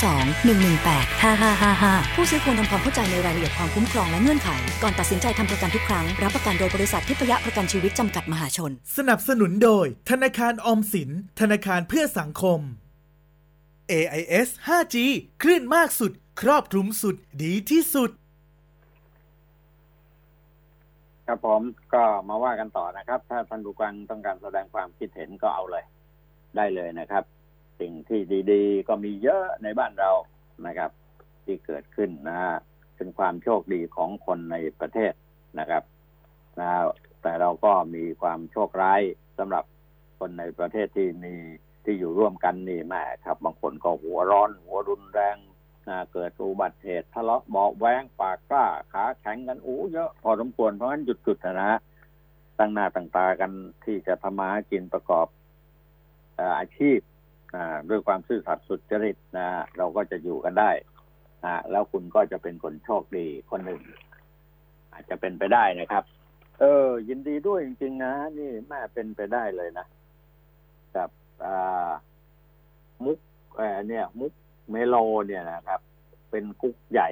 [0.03, 0.55] 02
[0.85, 4.49] 118 5555 ผู้ซื้อควรทำความเข้าใจในรายละเอียดความคุ้มครองและเงื่อนไข
[4.83, 12.61] ก่อนตัดสินใจทำประกันทุกครั้ง รับประกันโดยบริษัททิพยประกันชีวิตจำกัดมหาชน สนับสนุนโดย ธนาคารออมสิน ธนาคารเพื่อสังคม
[13.93, 14.97] AIS 5G
[15.43, 18.11] คลื่นมากสุด ครอบคลุมสุดดีที่สุด
[21.27, 21.63] ครับผม
[21.95, 25.85] ก็มาว่ากันต่อนะครับ ถ้าท่านผู้ฟังต้องการแสดงความคิดเห็นก็เอาเลย
[26.57, 27.25] ได้เลยนะครับ
[27.81, 28.21] สิ่งที่
[28.53, 30.11] ดีๆ ก็มีเยอะในบ้านเรา
[30.67, 30.91] นะครับ
[31.45, 32.55] ที่เกิดขึ้นนะฮะ
[32.97, 35.13] เป็นความโชคดีของคนในประเทศ
[35.59, 35.83] นะครับ
[36.61, 36.69] นะ
[37.23, 39.01] แต่เราก็มีความโชคร้าย
[39.39, 39.65] สำหรับ
[40.19, 41.35] คนในประเทศที่มี
[41.85, 45.37] ที่อยู่ร่วมกันนี่แม่ครับ บางคนก็หัวร้อน หัวรุนแรง
[46.13, 51.81] เกิดอุบัติเหตุทะเลาะเบาแว้งปากกล้าขาแข็งกันอู้เยอะพอสมควรเพราะงั้นหยุดๆนะฮะ
[52.59, 53.51] ตั้งหน้าตั้งตากัน
[53.85, 55.27] ที่จะทำมาหากินประกอบ
[56.59, 56.99] อาชีพ
[57.91, 60.71] ด้วยความซื่อสัตย์สุจริตนะเราก็จะอยู่กันได้
[61.45, 63.81] อ่าแล้วคุณก็จะเป็นคนโชคดีคนหนึ่ง
[64.93, 66.05] อาจจะเป็นไปได้นะครับ
[66.61, 69.87] เออ ยินดีด้วยจริง ๆ นะนี่แม่เป็นไปได้เลยนะ
[70.97, 71.09] กับ
[73.05, 73.19] มุก
[73.57, 74.33] เออเนี่ย มุก
[74.71, 74.97] เมโล
[75.27, 75.81] เนี่ยนะครับ
[76.31, 77.11] เป็นกุ๊กใหญ่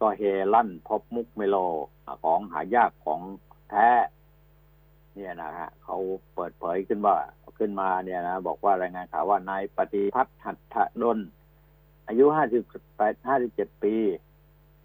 [0.00, 0.22] ก็เฮ
[0.54, 1.56] ลั่นพบมุกเมโล
[2.24, 3.20] ของหายากของ
[3.70, 3.88] แท้
[5.14, 5.96] เนี่ยนะฮะเขา
[6.34, 7.16] เปิดเผยขึ้นว่า
[7.58, 11.18] ขึ้นมาเนี่ยนะ บอกว่ารายงานข่าวว่านายปฏิพัฒน์หัตถดล
[12.08, 12.62] อายุห้าสิบ
[12.96, 13.94] แปดห้าสิบเจ็ดปี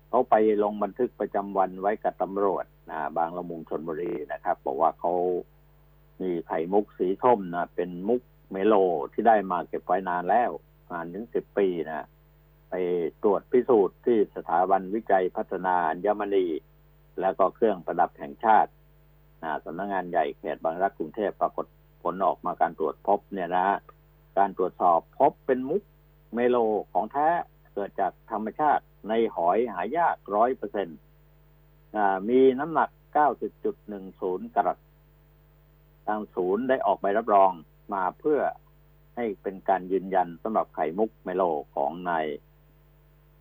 [0.09, 5.13] เขาไปลงบันทึกประจำวันไว้กับตำรวจนะบางละมุงชนบุรีนะครับ บอกว่าเขา
[6.21, 8.73] มีไข่มุกสีส้มนะเป็นมุกเมโล
[9.13, 10.51] ที่ได้มาเก็บไว้นานแล้ว
[10.91, 12.07] นานถึงสิบปีนะ
[12.69, 12.73] ไป
[13.23, 16.45] ตรวจพิสูจน์ที่สถาบันวิจัยพัฒนาอัญมณี
[17.19, 18.71] แล้วก็เครื่องประดับแห่งชาติ
[19.43, 21.65] นะสำนักงานใหญ่เขตบางรักกรุงเทพปรากฏ
[22.03, 23.67] ผลออกมาการตรวจพบเนี่ยนะ
[24.37, 25.83] การตรวจสอบพบเป็นมุก
[26.33, 26.57] เมโล
[26.93, 27.29] ของแท้
[27.73, 30.97] เกิดจากธรรมชาติในหอยหายากร้อยเปอร์เซ็นต์
[32.29, 32.89] มีน้ำหนัก
[33.67, 34.77] 90.10 กะรัต
[36.07, 37.51] ทางศูนย์ได้ออกใบรับรอง
[37.93, 38.39] มาเพื่อ
[39.17, 41.43] ให้เป็นการยืนยันสำหรับไข่มุกเมโล
[41.75, 42.25] ของนาย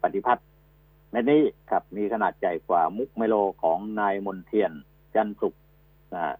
[0.03, 0.49] ปฏิพัฒน์
[1.11, 4.73] เม็ดนี้ครับมีขนาดใหญ่กว่ามุกเมโลของนายมนเทียน
[5.15, 5.55] จันสุข
[6.15, 6.37] นะ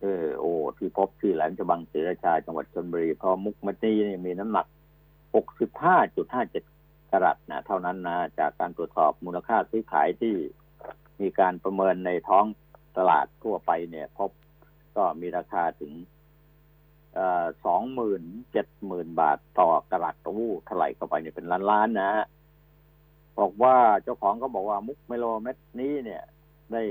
[0.00, 4.66] เออโอ้ที่พบที่แหลมฉบังศรีราชาจังหวัดชลบุรีเพราะมุกเม็ดนี้นี่มีน้ำหนัก
[5.88, 10.34] 65.57กรัตนะเท่านั้นนะจากการตรวจสอบมูลค่าซื้อขายที่
[11.20, 12.44] มีการประเมินในท้อง
[12.98, 14.30] ตลาดทั่วไปเนี่ย พบ
[14.96, 15.92] ก็มีราคาถึง
[17.64, 22.24] สองหมื่นเจ็ดหมื่นบาทต่อกระลัดตู้เท่าไหร่เข้าไปเนี่ยเป็นล้านล้านๆนะฮะ
[23.38, 26.22] บอกว่าเจ้าของก็บอกว่ามุกเมโลเม็ดนี้เนี่ย
[26.72, 26.82] ได้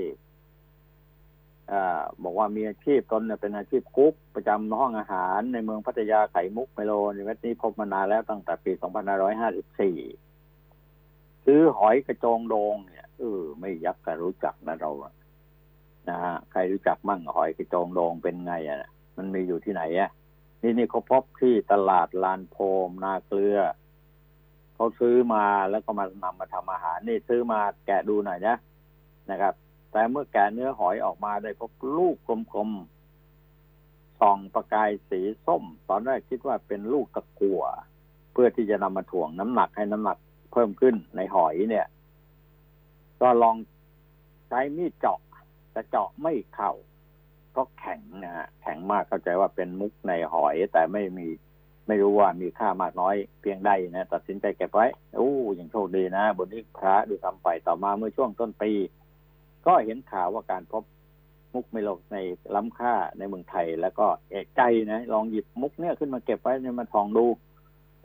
[1.72, 8.72] อาบอกว่ามีอาชีพตนเนี่ยเป็นอาชีพกุ๊กประจำห้องอาหารในเมืองพัทยาไข่มุกไมโลในเวทนี้พบมานานแล้วตั้งแต่ปี
[10.28, 15.12] 2554 ซื้อหอยกระจงโดงเนี่ยเออไม่ยักษ์ก็รู้จักนะเราอะ
[16.08, 20.10] นะฮะใครรู้จักมั่งหอยกระจงโดงเป็นไงอะมันมีอยู่ที่ไหนอะ
[20.62, 22.56] นี่นี่เขาพบที่ตลาดลานโพ
[22.88, 23.58] มนาเกลือ
[24.74, 28.56] เขาซื้อมาแล้วก็มานำมาทำอาหาร นี่ซื้อมาแกะดูหน่อยนะ
[29.30, 29.54] นะครับ
[29.92, 32.16] แต่เมื่อแกะเนื้อหอยออกมาได้พบลูก
[32.54, 37.62] กลมๆส่องประกายสีส้ม ตอนแรกคิดว่าเป็นลูกตะกัว
[38.32, 40.18] เพื่อที่จะนำมาถ่วงน้ำหนักให้น้ำหนัก
[40.52, 41.86] เพิ่มขึ้นในหอยเนี่ย
[43.20, 43.56] ก็ลอง
[44.48, 45.20] ใช้มีดเจาะ
[45.72, 46.72] แต่เจาะไม่เข้า
[47.58, 51.28] ราะแข็งนะฮะแข็งมากเข้าใจว่าเป็นมุกในหอย แต่ไม่มี
[51.86, 58.72] ไม่รู้ว่ามีค่ามากน้อยเพียงใดนะตัดสินใจเก็บไว้โอ้ยังโชคดีนะ บนนี้พระดูทำไปต่อมาเมื่อช่วงต้นปี
[59.66, 60.82] ก็เห็นข่าวว่าการพบ
[61.54, 62.16] มุกเมโลใน
[62.54, 67.26] ล้ำค่าในเมืองไทย แล้วก็เอกใจนะลองหยิบมุกเนี่ยขึ้นมาเก็บไว้เนี่ยมาทองดู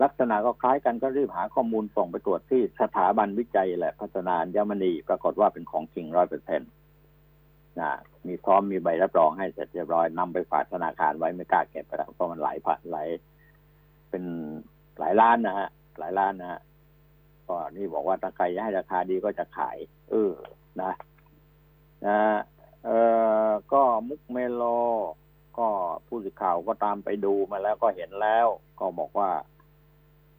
[0.04, 6.70] ลักษณะก็คล้ายกันก็รีบหาข้อมูลส่งไปตรวจที่สถาบันวิจัยและพัฒนาอัญมณีปรากฏว่าเป็นของจริงร้อยเปอร์เซ็นต์
[7.79, 7.91] นะ
[8.27, 13.07] มีพร้อมมีใบรับรองให้เสร็จเรียบร้อยนำไปฝากธนาคารไว้ไม่กล้าเก็บไปแล้วเพราะมันหลายพันหลาย
[14.09, 14.23] เป็น
[14.99, 16.62] หลายล้านนะฮะ หลายล้านนะฮะ
[17.47, 19.77] ก็นี่บอกว่าถ้าใครให้ราคาดีก็จะขาย
[20.09, 20.31] เออ
[20.81, 20.91] นะ
[22.05, 22.17] นะ
[22.86, 22.91] เอ
[23.47, 24.63] อก็มุกเมโล
[25.57, 25.67] ก็
[26.07, 28.47] ผู้สื่อข่าวก็ตามไปดูมาแล้วก็เห็นแล้ว
[28.79, 29.31] ก็บอกว่า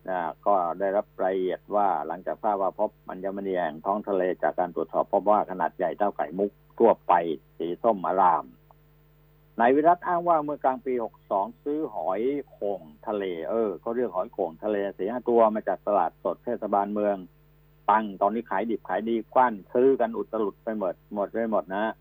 [0.08, 7.12] นะก็ได้รับรายละเอียดว่าหลังจากทราบว่าพบอัญมณีแห่งท้องทะเลจากการตรวจสอบพบว่าขนาดใหญ่เท่าไก่มุก ทั่วไป
[7.58, 8.44] สีส้มอาราม
[9.60, 10.92] นายวิรัตอ้างว่าเมื่อกลางปี
[11.28, 17.16] 62 ซื้อหอยโข่งทะเล เออเขาเรียกหอยโข่งทะเลสี่ห้าตัวมาจากตลาดสดเทศบาลเมือง
[17.88, 21.92] ปังตอนนี้ขายดิบขายดีกว้านซื้อกันอุตลุดไปหมดหมดไปหมดนะ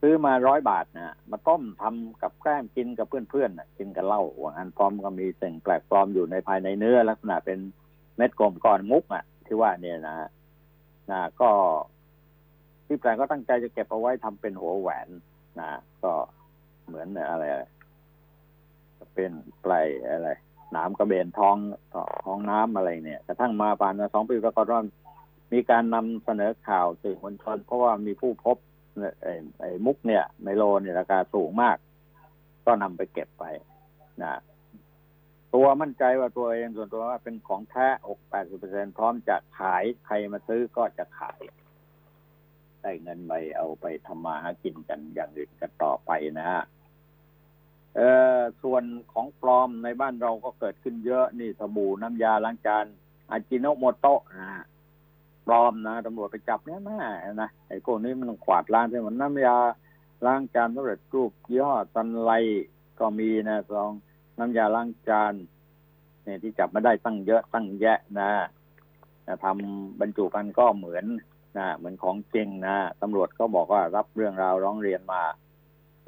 [0.00, 7.58] ซื้อมาร้อยบาทนะมาต้มทำกับแกล้มกินกับเพื่อนๆนะกินกับเหล้าหวังอันพร้อมก็มีสิ่งแปลกปลอมอยู่ในภายในเนื้อ ลักษณะเป็น
[8.16, 10.28] เม็ดกลมก้อนมุกอะ ที่ว่าเนี่ยนะ
[11.10, 11.50] นะก็
[12.94, 15.08] ที่แปลงก็ตั้งใจจะเก็บเอาไว้ทำเป็นหัวแหวน
[15.60, 15.70] นะ
[16.02, 16.12] ก็
[16.86, 17.44] เหมือนอะไร
[19.14, 19.32] เป็น
[19.64, 20.30] ปลายอะไร
[20.72, 21.56] หนามกระเบนทอง
[22.24, 24.80] ท้องน้ำอะไรเนี่ยกระทั่งมาผ่านมาสองปีปรากฏว่า
[25.52, 28.56] มีการนำเสนอข่าวสื่อมวลชนเพราะว่ามีผู้พบ
[29.22, 31.76] ไอ้ไอ้มุกเนี่ยไมโลเนี่ยราคาสูงมาก
[32.66, 33.44] ก็นำไปเก็บไป
[34.22, 34.40] นะ
[35.54, 41.40] ตัวมั่นใจว่าตัวเองส่วนตัวว่าเป็นของแท้หกแปดสิบเปอร์เซ็นพร้อมจะขายใครมาซื้อก็จะขาย
[42.84, 46.62] ได้เงินไปเอาไปทำมาหากินกันอย่างอื่นกันต่อไปนะฮะ
[47.96, 52.86] เอ่อส่วนของปลอมในบ้านเราก็เกิดขึ้นเยอะนี่สบู่น้ำยาล้างจาน
[53.30, 54.50] อาจิโนโมโตะนะ
[55.46, 56.98] ปลอมนะตำรวจไปจับเนี่ยแม่
[57.42, 59.56] นะไอ้พวกนี้มันขวาดล้างใช่ไหมน้ำยา
[60.26, 62.30] ล้างจานสำเร็จรูปยี่ห้อซันไล
[62.98, 63.90] ก็มีนะสอง
[64.38, 65.34] น้ำยาล้างจาน
[66.24, 68.30] เนี่ยที่จับมาได้ตั้งเยอะตั้งแยะนะ
[69.44, 71.04] ทำบรรจุกันก็เหมือน
[71.58, 75.22] นะเหมือนของจริงนะตำรวจก็บอกว่ารับเรื่องราวร้องเรียนมา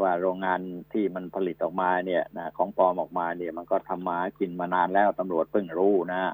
[0.02, 0.60] ว่าโรงงาน
[0.92, 6.32] ที่มันผลิตออกมาเนี่ยนะของปลอมออกมาเนี่ย มันก็ทำมากินมานานแล้วตำรวจเพิ่งรู้นะ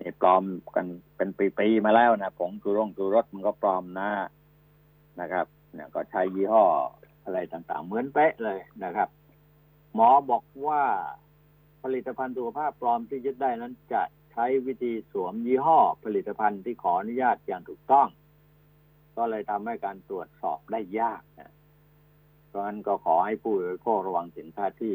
[0.00, 0.42] นี่ปลอม
[0.76, 4.10] กันเป็นปีๆมาแล้วนะผงจูร่งจูรสมันก็ปลอมนะ
[5.20, 6.64] นะครับเนี่ยก็ใช้ยี่ห้อ
[7.24, 9.08] อะไรต่างๆ เหมือนเป๊ะเลยนะครับ
[9.94, 10.82] หมอบอกว่า
[11.82, 18.08] ผลิตภัณฑ์สุขภาพปลอมที่ยึดได้นั้นจะใช้วิธีสวมยี่ห้อ ผลิตภัณฑ์ที่ขออนุญาตอย่างถูกต้อง
[19.16, 21.52] ก็เลยทำให้การตรวจสอบได้ยากนะ
[22.48, 24.94] เพราะฉะนั้นก็ขอให้ผู้บริโภคระวังสินค้าที่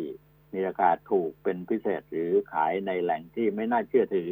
[0.54, 4.32] มีราคาถูกเป็นพิเศษหรือขายในแหล่งที่ไม่น่าเชื่อถือ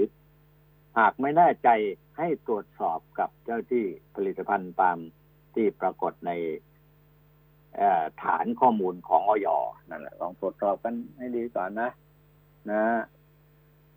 [0.99, 1.69] หากไม่แน่ใจ
[2.17, 4.97] ให้ตรวจสอบกับเจ้าที่ผลิตภัณฑ์ตาม
[5.56, 6.32] ที่ปรากฏใน
[8.23, 9.47] ฐานข้อมูลของออย
[9.89, 11.91] นั่นแหละลองตรวจสอบกันให้ดีก่อนนะ
[12.71, 12.84] นะ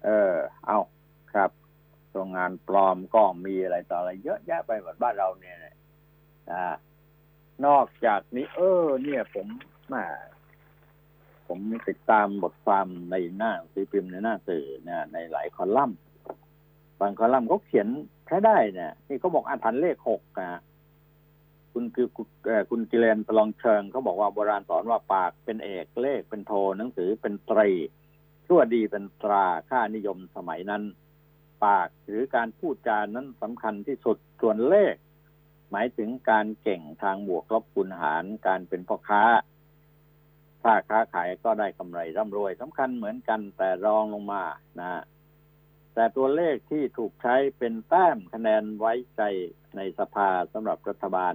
[0.05, 0.33] เออ
[0.67, 0.79] เอา
[1.33, 1.51] ครับ
[2.13, 5.57] โรงงานปลอมก็มีอะไรต่ออะไรเยอะแยะไปหมดบ้านเราเนี่ย
[6.51, 6.77] นะ
[7.67, 9.47] นอกจากนี้ เออ เนี่ย ผม
[9.93, 10.05] มา
[11.49, 15.99] ผมติดตามบทความในหน้าสื่อพิมพ์ในหน้าสื่อนะในหลายคอลัมน์
[17.01, 17.89] บางคอลัมน์เขาเขียน
[18.27, 20.61] ใช้ได้เนี่ยนี่เขาบอกอาถรรพ์เลขหกนะ
[21.73, 22.09] คุณคือ
[22.71, 27.71] คุณกิเลนประลองเชิงเขาบอกว่าโบราณสอนว่าปากเป็นเอกเลขเป็นโทหนังสือเป็นตรี
[28.47, 30.83] ชั่วดีเป็นตราค่านิยมสมัยนั้น
[31.65, 34.95] ปากหรือการพูดจานั้นสำคัญที่สุดส่วนเลข
[35.73, 39.23] หมายถึงการเก่งทางบวกลบคูณหารการเป็นพ่อค้า
[40.63, 44.43] ถ้าค้าขายก็ได้กำไรร่ำรวยสำคัญเหมือนกันแต่รองลงมา
[44.81, 45.03] นะ
[45.95, 49.23] แต่ตัวเลขที่ถูกใช้เป็นแต้มคะแนนไว้ใจ
[49.77, 51.35] ในสภาสำหรับรัฐบาล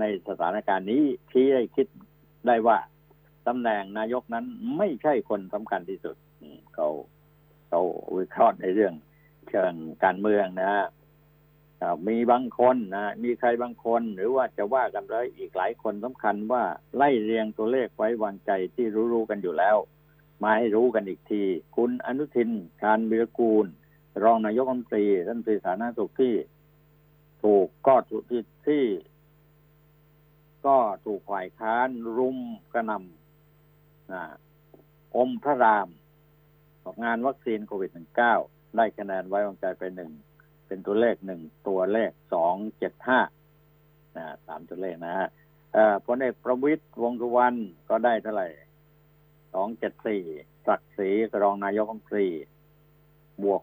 [0.00, 1.86] ในสถานการณ์นี้ที่ได้คิด
[2.46, 2.78] ได้ว่า
[3.46, 4.44] ตำแหน่งนายกนั้น
[4.76, 6.16] ไม่ใช่คนสำคัญที่สุด
[6.74, 6.88] เขา
[7.68, 7.80] เขา
[8.16, 8.94] วิเคราะห์ในเรื่อง
[9.50, 9.74] เชิง
[10.04, 10.86] การเมืองนะ
[12.08, 16.64] มีบางคนนะมีใครบางคนหรือว่าจะว่ากันเลยอีกหลายคนสำคัญว่า
[16.96, 19.76] ไล่เรียงตัวเลขไว้วางใจที่รู้ๆกันอยู่แล้ว
[20.42, 21.42] มาให้รู้กันอีกที
[21.76, 22.50] คุณอนุทิน
[22.80, 23.66] ชาญวิรกูล
[24.24, 26.34] รองนายกรัฐมนตรีรัฐมนตรีสาธารณสุขที่
[27.42, 28.84] ถูกก็ถูกที่ที่
[30.66, 32.38] ก็ถูกฝ่ายค้านรุม
[32.72, 34.22] กระนำนะ
[35.16, 35.88] อมพระราม
[37.04, 37.90] งานวัคซีนโควิด
[38.34, 40.10] -19 ได้คะแนนไว้วางใจไปหนึ่ง
[40.66, 43.20] เป็นตัวเลขหนึ่งตัวเลขสองเจ็ดห้า
[44.46, 45.28] สามตัวเลขนะฮะ
[46.06, 47.56] พลเอกประวิตยวงสุวรรณ
[47.90, 48.48] ก็ได้เท่าไหร่
[49.54, 50.22] สองเจ็ดสี่
[50.66, 51.10] ศักดิ์ศรี
[51.42, 52.26] รองนายกรัฐมนตรี
[53.42, 53.62] บวก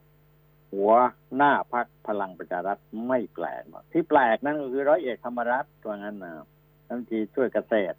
[0.74, 0.94] หัว
[1.36, 2.78] หน้าพักพลังประชารัฐ
[3.08, 6.34] ไม่แปลกที่แปลกนั่นก็คือร้อยเอกธรรมรัฐตัวนั้นนะ
[6.88, 7.98] ทันทีช่วยเกษตร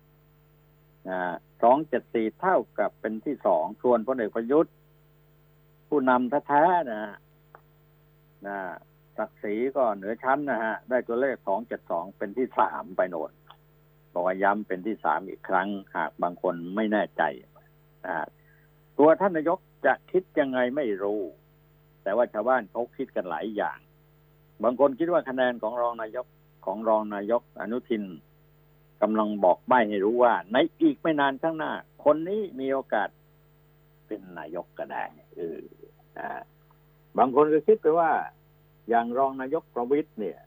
[1.63, 4.75] สองเจ็ดสี่เท่ากับเป็นที่สองส่วนพลเอกประยุทธ์
[5.89, 7.15] ผู้นำแท้ๆนะ
[8.47, 8.59] นะ
[9.19, 13.33] ศักดิ์ศรีก็เหนือชั้นนะฮะ ได้ตัวเลขสองเจ็ดสองเป็นที่สามไปโน่น
[14.13, 17.23] บอกว่าย้ำเป็นที่สามอีกครั้ง หากบางคนไม่แน่ใจ
[18.07, 18.27] นะ
[18.99, 21.21] ตัวท่านนายกจะคิดยังไงไม่รู้
[22.03, 23.79] แต่ว่าชาวบ้านเขาคิดกันหลายอย่าง
[24.63, 26.27] บางคนคิดว่าคะแนนของรองนายก
[26.65, 28.05] ของรองนายกอนุทิน
[29.03, 31.73] กำลังบอกใบให้รู้ว่า ในอีกไม่นานข้างหน้า
[32.05, 33.09] คนนี้มีโอกาส
[34.07, 35.03] เป็นนายกก็ได้
[35.37, 35.61] เออ
[37.19, 38.11] บางคนก็คิดไปว่า
[38.89, 40.39] อย่างรองนายกประวิตยเนี่ย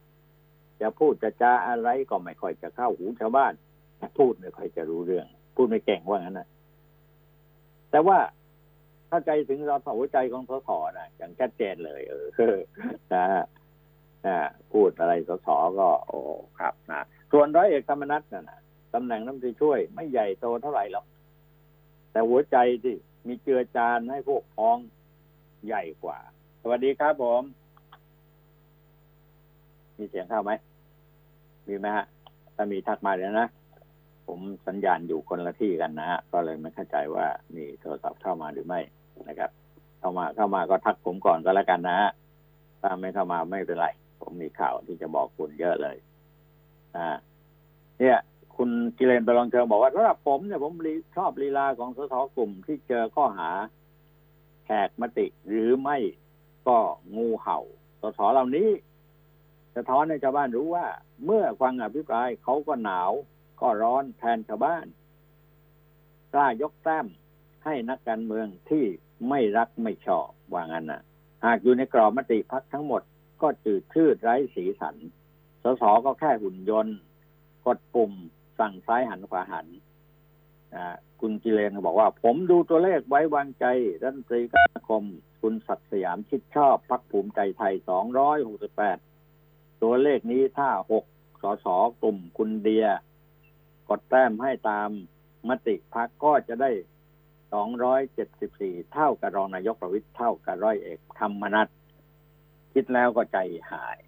[0.82, 3.54] จะพูดจะจาอะไรก็ไม่ค่อยจะเข้าหูชาวบ้าน
[4.18, 6.48] พูดไม่ค่อยจะรู้เรื่อง พูดไม่เก่งว่างั้นนะ
[7.92, 8.20] แต่ว่า
[9.10, 12.14] ถ้าใจถึงเราหัวใจของสสนะอย่างชัดเจนเลย เอ
[12.56, 12.58] อ
[13.14, 13.26] นะ
[14.26, 14.38] นะ
[14.74, 15.48] พูดอะไรสส
[15.80, 16.20] ก็โอ้
[16.60, 18.60] ครับนะส่วนร้อยเอกธรรมนัฐนะนะ
[18.94, 21.06] ตำแหน่งน้ำตรีช่วย ไม่ใหญ่โตเท่าไหร่หรอก
[22.12, 22.96] แต่หัวใจที่
[23.28, 24.78] มีเจือจานให้พวกพ้อง
[25.66, 26.20] ใหญ่กว่า
[26.62, 27.42] สวัสดีครับผม
[29.98, 30.52] มีเสียงเข้าไหม
[31.68, 32.06] มีไหมฮะ
[32.56, 33.50] ถ้ามีทักมาแล้วนะ
[34.28, 37.26] ผมสัญญาณอยู่คนละที่กันนะฮะ ก็เลยไม่เข้าใจว่า
[37.56, 38.80] มีโทรศัพท์เข้ามาหรือไม่
[39.28, 39.52] นะครับ
[40.00, 42.12] เข้ามาเข้ามาก็ทักผมก่อนก็แล้วกันนะฮะ
[42.82, 43.88] ถ้าไม่เข้ามาไม่เป็นไร
[44.22, 45.98] ผมมีข่าวที่จะบอกคุณเยอะเลย
[46.96, 47.08] อ่า
[48.00, 48.18] เนี่ย
[48.56, 50.74] คุณกิเลนไปลองเชิงบอกว่าสำหรับผมเนี่ยผม
[51.16, 53.50] ชอบลีลาของสสกลุ่มที่เจอข้อหา
[54.66, 55.98] แขกมติหรือไม่
[56.68, 56.78] ก็
[57.16, 57.60] งูเห่า
[58.02, 58.68] สสเหล่านี้
[59.78, 60.88] สะท้อนให้ชาวบ้านรู้ว่า
[61.26, 63.12] เมื่อฟังอภิปรายเขาก็หนาว
[63.62, 64.86] ก็ร้อนแทนชาวบ้าน
[66.34, 67.08] กล้ายกแต้ม
[67.66, 68.84] ให้นักการเมืองที่
[69.30, 71.02] ไม่รักไม่ชอบว่างั้นนะ
[71.46, 73.02] หากอยู่ในกรอบมติพักทั้งหมด
[73.42, 74.96] ก็จืดชืดไร้สีสัน
[75.64, 76.98] สสก็แค่หุ่นยนต์
[77.66, 78.12] กดปุ่ม
[78.60, 79.68] สั่งซ้ายหันขวาหัน
[81.22, 83.66] คุณกิเลนบอกว่า ผมดูตัวเลขไว้วางใจ
[84.02, 85.04] รัฐมนตรีกรคม
[85.42, 87.74] คุณสัตดิ์สยามชิดชอบพักภูมิใจไทย
[88.64, 89.07] 268
[89.84, 91.06] ตัวเลขนี้ถ้าหก
[91.42, 91.68] สส
[92.02, 92.86] กลุ่มคุณเดีย
[93.90, 94.90] กดแต้มให้ตาม
[95.50, 96.72] มติพักก็จะได้
[97.54, 101.68] สองร้อยเจ็ดสิบสี่เท่ากับรองนายกประวิตยเท่ากับร้อยเอกธรรมนัฐ
[102.74, 103.38] คิดแล้วก็ใจ
[103.72, 104.00] หาย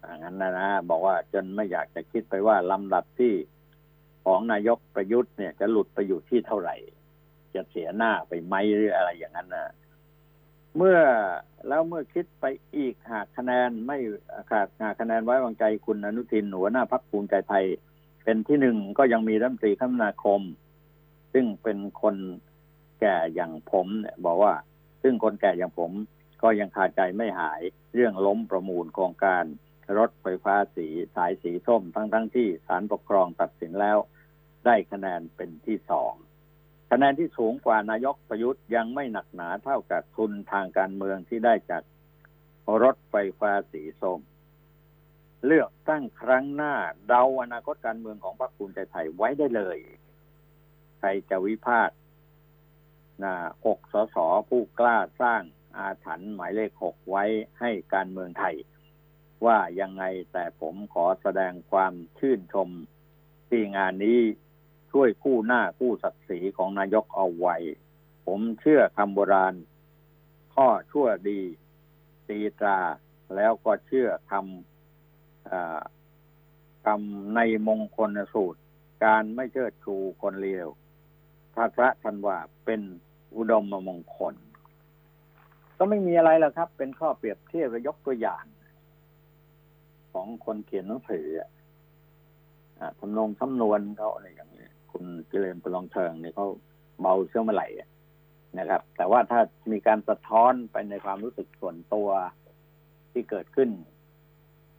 [0.00, 3.34] อย่างนั้นนะนะบอกว่าจนไม่อยากจะคิดไปว่าลำดับที่
[4.24, 6.76] ของนายกประยุทธ์เนี่ยจะหลุดไปอยู่ที่เท่าไหร่
[7.54, 9.66] จะเสียหน้าไปไหมหรืออะไรอย่างนั้นนะ
[10.76, 10.98] เมื่อ
[11.68, 12.44] แล้วเมื่อคิดไป
[12.76, 13.98] อีกหากคะแนนไม่
[14.50, 17.64] ขาดหากคะแนนไว้วางใจคุณอนุทินหัวหน้าพักภูมิใจไทย
[18.24, 20.40] เป็นที่หนึ่งก็ยังมีรัฐมนตรีคมนาคม
[21.32, 22.16] ซึ่งเป็นคน
[23.00, 24.54] แก่อย่างผมเนี่ยบอกว่า
[25.02, 25.90] ซึ่งคนแก่อย่างผม
[26.42, 27.60] ก็ยังขาดใจไม่หาย
[27.94, 29.44] เรื่องล้มประมูลโครงการ
[29.98, 33.98] รถไฟฟ้าสีสายสีส้มทั้งทั้งที่ศาลปกครองตัดสินแล้ว
[34.66, 36.12] ได้คะแนนเป็นที่สอง
[36.90, 41.82] คะแนนที่สูงกว่านายกประยุทธ์ยังไม่หนักหนาเท่ากับทุนทางการเมืองที่ได้จาก
[42.82, 44.20] รถไฟฟ้าสีส้ม
[45.44, 46.74] เลือกตั้งครั้งหน้า
[47.08, 49.78] เดาอนาคตการเมืองของพรรคภูมิใจไทยไว้ได้เลย
[50.98, 51.96] ใครจะวิพากษ์
[53.22, 53.34] นะ
[53.66, 54.16] หกสส
[54.48, 55.42] ผู้กล้าสร้าง
[55.76, 57.24] อาถรรพ์หมายเลขหกไว้
[57.60, 58.56] ให้การเมืองไทย
[59.46, 62.68] ว่ายังไงแต่ผมขอแสดงความชื่นชม
[63.48, 64.20] ที่งานนี้
[64.96, 67.56] ช่วยกู้หน้ากู้ศักดิ์ศรีของนายกเอาไว้
[68.26, 69.54] ผมเชื่อคำโบราณ
[70.54, 71.40] ข้อชั่วดี
[72.28, 72.78] ตีตรา
[73.36, 78.60] แล้วก็เชื่อคำคำในมงคลสูตร
[79.04, 80.68] การไม่เชิดชูคนเลว
[81.54, 82.80] พระพระทันว่าเป็น
[83.36, 84.34] อุดมมงคล
[85.78, 88.44] ก็ไม่มีอะไรแล้วครับ เป็นข้อเปรียบเทียบยกตัวอย่าง
[90.12, 91.26] ของคนเขียนหนังสือ
[92.78, 94.53] อทำนงสำนวนเขาอะไรอย่าง
[94.94, 96.46] คุณเจริญประลองเทิงเนี่ยเขา
[97.00, 97.68] เบาเชื่อมื่อไหร่
[98.58, 99.40] นะครับ แต่ว่าถ้า
[99.72, 102.08] มีการสะท้อนไปในความรู้สึกส่วนตัว
[103.12, 103.70] ที่เกิดขึ้น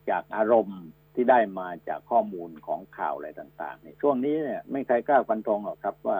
[0.09, 0.81] จากอารมณ์
[1.13, 6.19] ที่ได้มาจากข้อมูลของข่าวอะไรต่างๆในช่วงนี้เนี่ยไม่ใครกล้าฟันธงหรอกครับว่า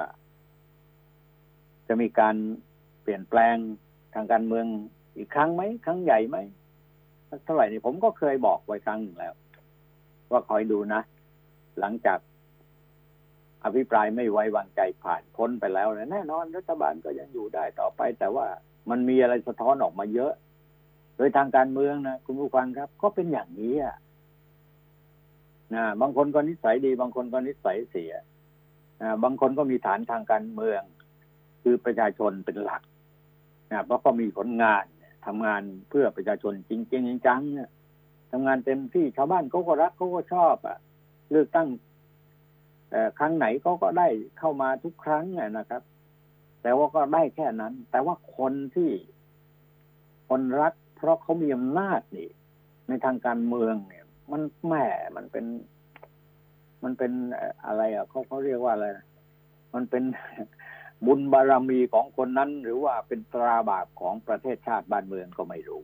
[1.87, 2.35] จะมีการ
[3.01, 3.55] เปลี่ยนแปลง
[4.13, 4.65] ทางการเมือง
[5.17, 6.37] อีกครั้งไหมครั้งใหญ่ไหม
[7.45, 9.33] เท่าไหร่นี่ผมก็เคยบอกไว้ครั้งหนึ่งแล้ว
[10.31, 11.01] ว่าคอยดูนะ
[11.79, 12.19] หลังจาก
[13.65, 18.47] อภิปรายไม่ไว้วางใจผ่านพ้นไปแล้วแน่นอนรัฐบาลก็ยังอยู่ได้ต่อไป แต่ว่า
[18.89, 20.33] มันมีอะไรสะท้อนออกมาเยอะ
[21.17, 23.95] โดยทางการเมืองนะคุณผู้ฟังครับ ก็เป็นอย่างนี้อะ
[25.75, 28.13] นะบางคนก็นิสัยดี บางคนก็นิสัยเสีย
[29.01, 30.81] นะบางคนก็มีฐานทางการเมือง
[31.63, 32.81] คือประชาชนเป็นหลัก
[33.71, 34.83] นะเพราะก็มีผลงาน
[35.25, 37.69] ทำงานเพื่อประชาชนจริงๆจังเนี่ย
[38.31, 40.77] ทำงานเต็มที่ชาวบ้านเขาก็รักเขาก็ชอบอะ
[41.31, 41.67] เลือกตั้ง
[43.19, 44.07] ครั้งไหนเขาก็ได้
[44.39, 45.81] เข้ามาทุกครั้งนะครับ
[46.61, 48.89] แต่ว่าก็ได้แค่นั้น แต่ว่าคนที่
[50.29, 52.29] คนรัก เพราะเขามีอำนาจนี่
[52.87, 54.73] ในทางการเมืองเนี่ย มันแหม
[55.15, 55.45] มันเป็น
[56.83, 57.11] มันเป็น
[57.65, 58.87] อะไร อะเขาเขาเรียกว่าอะไร
[59.73, 60.03] มันเป็น
[61.05, 65.83] บุญบารรมีของคนนั้น หรือว่าเป็นตราบาปของประเทศชาติบ้านเมืองก็ไม่รู้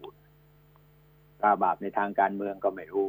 [1.39, 3.07] ตราบาปในทางการเมืองก็ไม่รู้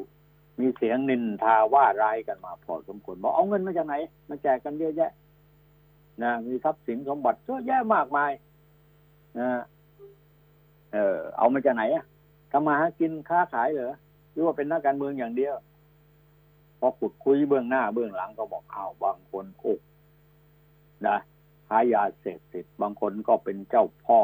[0.60, 3.94] มีเสียงนินทาว่าร้ายกันมาพอสมควรบอกเอาเงินมาจากไหน
[4.28, 5.10] มาแจกกันเยอะแยะ
[6.22, 8.30] นะมีทรัพย์สินสมบัติเยอะแยะมากมาย
[9.38, 9.48] นะ
[10.92, 12.04] เออ เอามาจากไหนอะ
[12.50, 13.94] ทำมาหากินค้าขายเหรอ
[14.32, 15.54] หรือว่าเป็นนักการเมืองอย่างเดียว
[16.78, 19.76] พอขุดคุยเบื้องหน้าเบื้องหลังก็บอกอ้าวบางคนอ้
[21.06, 24.20] นะ้ายาเสพติดบางคนก็เป็นเจ้าพ่อ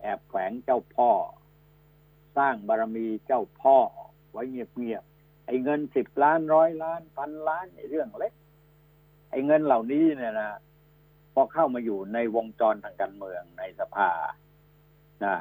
[0.00, 1.10] แอบแฝงเจ้าพ่อ
[2.36, 3.76] สร้างบารมีเจ้าพ่อ
[4.30, 5.04] ไว้เงียบ
[5.46, 8.32] ไอ้เงินสิบล้านร้อยล้านพันล้านไอ้เรื่องเล็ก
[9.30, 10.50] ไอ้เงินเหล่านี้เนี่ยนะ
[11.34, 14.10] พอเข้ามาอยู่ในวงจรทางการเมืองในสภา
[15.24, 15.36] นะ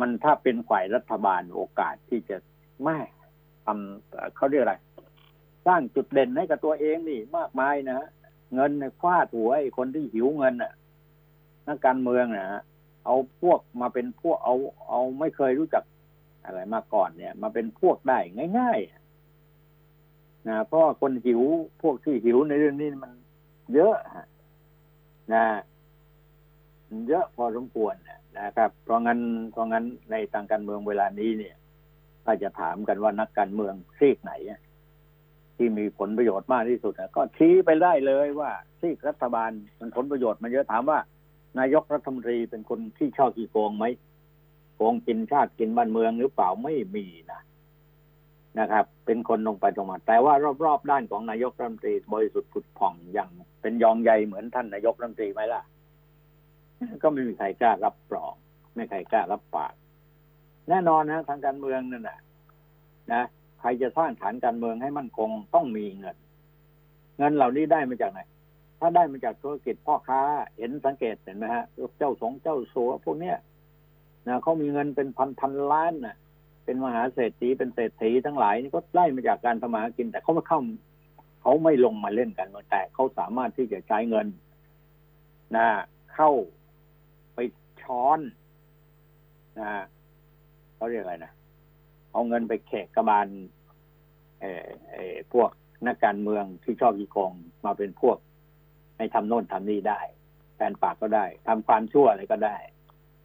[0.00, 2.36] มันถ้าเป็นฝ่ายรัฐบาลโอกาสที่จะ
[2.84, 2.98] ไม่
[3.64, 4.74] ทำเขาเรียกอะไร
[5.66, 8.00] สร้างจุดเด่นให้กับตัวเองนี่มากมายนะ
[8.54, 10.72] เงินในฟาดหัวไอ้คนที่หิวเงินน่ะ
[11.68, 12.62] นักการเมืองนะ
[13.04, 14.54] เอาพวกมาเป็นพวกเอา
[14.88, 15.84] เอาไม่เคยรู้จัก
[16.46, 18.18] อะไรมาก่อนเนี่ย มาเป็นพวกได้
[18.58, 21.42] ง่ายๆนะเพราะคนหิว
[21.82, 23.12] พวกที่หิวในเรื่องนี้มัน
[23.74, 23.96] เยอะ
[25.34, 25.44] นะ
[27.08, 27.94] เยอะพอสมควร
[28.38, 29.20] นะครับ เพราะงั้น
[29.52, 31.56] เพราะงั้นในทางการเมืองเวลานี้เนี่ย
[32.24, 34.32] ถ้าจะถามกันว่านักการเมืองซีกไหน
[35.56, 40.98] ที่มีผลประโยชน์มากที่สุดก็ชี้ไปได้เลยว่าที่รัฐบาลมันผลประโยชน์มันเยอะถามว่า
[41.58, 43.84] นายกรัฐมนตรีเป็นคนที่ชอบกี่โกงไหม
[44.76, 47.40] โกงกินชาติกินบ้านเมืองหรือเปล่าไม่มีนะ
[48.58, 55.62] นะครับ เป็นคนลงไปตรงมาแต่ว่ารอบๆด้านของนายกรัฐมนตรีบริสุทธิ์ผุดผ่องอย่างเป็นยองใหญ่เหมือนท่านนายกรัฐมนตรีไหมล่ะ
[57.02, 58.32] ก็ไม่มีใครกล้ารับปลอง
[58.74, 59.72] ไม่ใครกล้ารับปาก
[60.68, 62.18] แน่นอนนะทางการเมืองนั่นนะ
[63.12, 63.22] นะ
[63.60, 66.16] ใครจะสร้างฐานการเมืองให้มั่นคงต้องมีเงิน
[67.18, 68.20] เงินเหล่านี้ได้มาจากไหน
[68.80, 70.20] ถ้าได้มาจากธุรกิจพ่อค้า
[70.58, 71.64] เห็นสังเกตเห็นไหมฮะ
[71.98, 73.36] เจ้าสงเจ้าสัวพวกเนี้ย
[74.26, 76.16] นะเขามีเงินเป็นพันพันล้านน่ะ
[76.64, 80.60] เป็นมหาเศรษฐีเป็นเศรษฐีทั้งหลายนี่ก็ได้มาจากการทำมาหากิน แต่เขาไม่เข้า
[81.42, 84.26] เขาไม่ลงมาเล่นกันแต่เขาสามารถที่จะใช้เงิน
[85.56, 85.66] นะ
[86.14, 86.30] เข้า
[87.34, 87.38] ไป
[87.82, 88.20] ช้อน
[89.58, 89.68] นะ
[90.76, 91.32] เขาเรียกอะไรนะ
[92.12, 93.26] เอาเงินไปแขกกระบาล
[94.40, 95.50] เออเออพวก
[95.86, 97.32] นักการเมืองที่ชอบยีกอง
[97.64, 98.16] มาเป็นพวก
[98.96, 100.00] ให้ทำโน่นทำนี่ได้
[100.56, 102.56] แฟนปากก็ได้ทำความชั่วอะไรก็ได้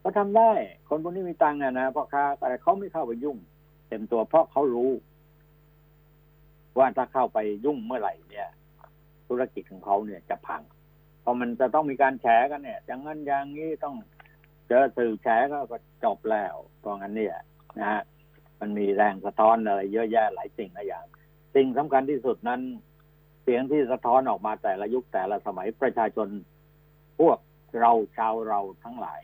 [0.02, 0.50] ก็ทำได้
[0.88, 3.36] คนพวกนี้มีตังค์นะเพราะค้าแต่เขาไม่เข้าไปยุ่ง
[3.88, 4.90] เต็มตัวเพราะเขารู้
[6.78, 8.48] ว่าถ้าเข้าไปยุ่งเมื่อไหร่เนี่ย
[9.28, 10.62] ธุรกิจของเขาเนี่ยจะพัง
[11.20, 13.96] เพราะมันจะต้องมีการแฉกันเนี่ยอย่างนั้นอย่างนี้ต้อง
[14.68, 15.58] เจอสื่อแฉก็
[16.04, 17.36] จบแล้วเพราะงั้นเนี่ย
[17.78, 18.02] นะฮะ
[18.60, 21.04] มันมีแรงสะท้อนอะไรเยอะแยะหลายสิ่งหลายอย่าง
[21.54, 22.60] สิ่งสำคัญที่สุดนั้น
[23.42, 26.28] เสียงที่สะท้อนออกมาแต่ละยุคแต่ละสมัยประชาชน
[27.20, 27.38] พวก
[27.80, 29.20] เราชาวเราทั้งหลาย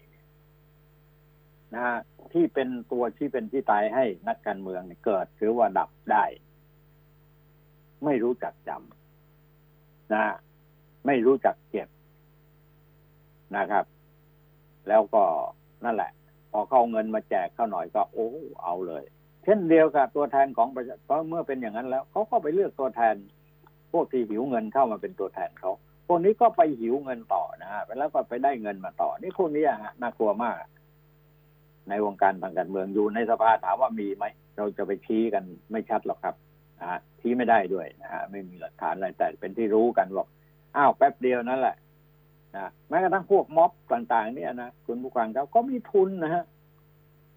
[1.74, 1.98] นะฮะ
[2.32, 6.24] ที่เป็นตัวที่เป็นที่ตายให้นักการเมืองเกิดหรือว่าดับได้
[8.04, 10.24] ไม่รู้จักจำนะ
[11.06, 11.88] ไม่รู้จักเก็บ
[13.56, 13.84] นะครับ
[14.88, 15.22] แล้วก็
[15.84, 16.10] นั่นแหละ
[16.52, 18.28] พอเข้าเงินมาแจกเข้าหน่อยก็โอ้
[18.62, 19.04] เอาเลย
[19.44, 23.14] เช่นเดียวกับตัวแทนของประชาเพราะเมื่อเป็นอย่างนั้นแล้วเขาก็ไปเลือกตัวแทน
[23.92, 25.72] พวกที่หิวเงินเข้ามาเป็นตัวแทนเขา
[26.06, 30.56] พวกนี้ก็ไปหิวเงินต่อนะฮะแล้วก็ไปได้เงินมาต่อ นี่พวกนี้ฮะน่ากลัวมาก
[31.91, 34.24] ในวงการทางการเมืองอยู่ในสภาถามว่ามีไหม
[34.57, 36.34] เราจะไปชี้กันไม่ชัดหรอกครับ
[36.80, 40.28] นะฮะที่ไม่ได้ด้วยนะฮะไม่มีหลักฐานอะไรแต่เป็นที่รู้กันบอก
[40.76, 41.76] อ้าวแป๊บเดียวนั่นแหละ
[42.57, 46.45] นะแม้กระทั่งพวกม็อบต่างๆ เนี่ยนะคุณผู้ฟังครับก็มีทุนนะฮะ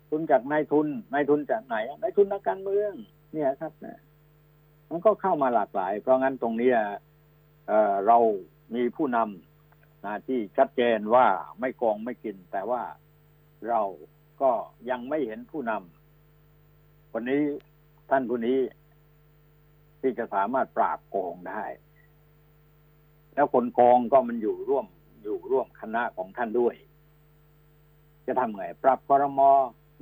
[0.10, 2.92] ทุนจากนายทุนนายทุนจากไหนนายทุนนักการเมือง
[3.34, 4.00] เนี่ยครับนะ
[4.90, 6.72] มันก็เข้ามาหลากหลาย เพราะงั้นตรงนี้
[7.68, 8.18] เออเรา
[8.76, 11.26] มีผู้นำนะที่ชัดเจนว่า
[11.60, 12.82] ไม่โกงไม่กิน แต่ว่า
[13.70, 13.82] เรา
[14.42, 14.52] ก็
[14.90, 17.42] ยังไม่เห็นผู้นำวันนี้
[18.10, 18.60] ท่านผู้นี้
[20.02, 21.64] ที่จะสามารถปราบโกงได้
[23.34, 24.86] แล้วคนโกงก็มันอยู่ร่วม
[25.24, 26.76] อยู่ร่วมคณะของท่านด้วย
[28.28, 29.52] จะทำไง ปรับคอรมอ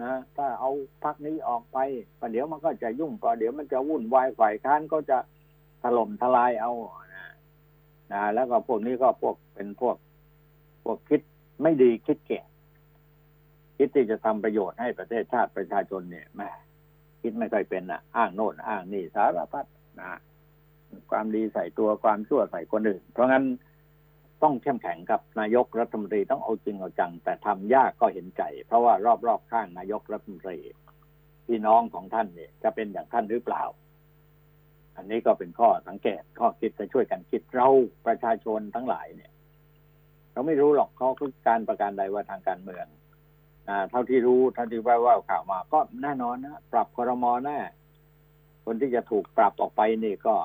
[0.04, 0.72] นะถ้าเอา
[1.04, 1.78] พักนี้ออกไป
[2.20, 5.18] ประเดี๋ยวมันก็จะยุ่งประเดี๋ยวมันจะวุ่นวายฝ่ายค้านก็จะ
[5.84, 6.72] ถล่มทลายเอา
[7.16, 7.26] นะ
[8.12, 9.96] นะแล้วก็พวกนี้ก็พวกเป็นพวก
[10.84, 11.22] พวกคิด
[11.62, 12.42] ไม่ดีคิดแก่
[13.82, 16.50] คิดที่จะทำประโยชน์ให้ประเทศชาติประชาชนเนี่ยแม่
[17.22, 19.66] คิดไม่ค่อยเป็นอะ อ้างโน่นอ้างนี่สารพัด
[20.00, 20.20] นะ
[21.12, 23.46] ความดีใส่ตัวความชั่วใส่คนอื่น เพราะงั้น
[24.44, 28.94] ต้องเข้มแข็งกับนายกรัฐมนตรีต้องเอาจริงเอาจัง แต่ทำยากก็เห็นใจ เพราะว่า
[29.28, 30.60] รอบๆข้างนายกรัฐมนตรี
[31.48, 33.64] พี่น้องของท่านเนี่ย จะเป็นอย่างท่านหรือเปล่า
[34.96, 37.70] อันนี้ก็เป็นข้อสังเกตข้อคิดจะช่วยกันคิดเรา
[38.06, 39.32] ประชาชนทั้งหลายเนี่ย
[40.32, 42.86] เราไม่รู้หรอกเขาคือการประการใดว่าทางการเมือง
[43.90, 47.60] เท่าที่รู้เท่าที่ว่าว่าข่าวมา ก็แน่นอนนะปรับคอรมอแน่
[48.66, 50.36] คนที่จะถูกปรับออกไปนี่ก็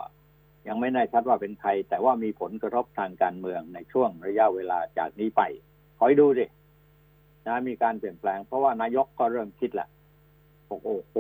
[0.69, 5.43] ยังไม่แน่ชัดว่าเป็นใคร แต่ว่ามีผลกระทบทางการเมืองในช่วงระยะเวลาจากนี้ไป
[5.99, 6.47] คอยดูดิ
[7.47, 9.89] นะมีการเปลี่ยนแปลง เพราะว่านายกก็เริ่มคิดแหละ
[10.69, 11.17] บอกโอ้โห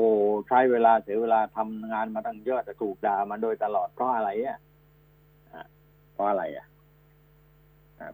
[0.48, 4.58] ใช้เวลาเสียเวลาทำงานมาตั้งเยอะแต่ถูกด่ามาโดยตลอดเพราะอะไรอะ
[6.12, 6.66] เพราะอะไรอะ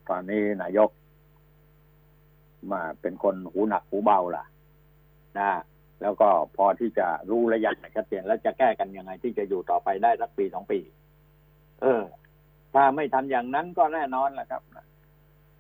[0.09, 0.91] ตอนนี้นายก
[2.73, 4.45] มาเป็นคนหูหนักหูเบาล่ะ
[5.39, 5.51] นะ
[6.03, 10.81] แล้วก็พอที่จะรู้ระยะชัดเจนแล้วจะแก้กันยังไงที่จะอยู่ต่อไปได้สักปีสองปี
[11.83, 12.03] เออ
[12.75, 14.63] ถ้าไม่ทำอย่างนั้นก็แน่นอนแหละครับ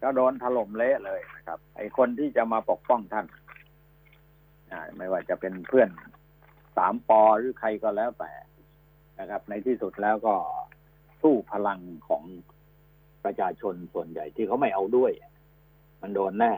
[0.02, 3.26] ก็โดนถล่มเละเลยนะครับ ไอ้คนที่จะมาปกป้องท่าน
[4.72, 5.88] อ่าไม่ว่าจะเป็นเพื่อน
[6.76, 8.32] สามปอหรือใครก็แล้วแต่
[9.20, 10.34] นะครับ ในที่สุดแล้วก็
[11.22, 12.22] สู้พลังของ
[13.24, 15.12] ประชาชนส่วนใหญ่ที่เขาไม่เอาด้วย
[16.02, 16.52] มันโดนแน่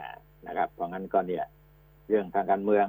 [0.47, 1.45] นะครับ เพราะงั้นก็เนี่ย
[2.09, 2.86] เรื่องทางการเมือง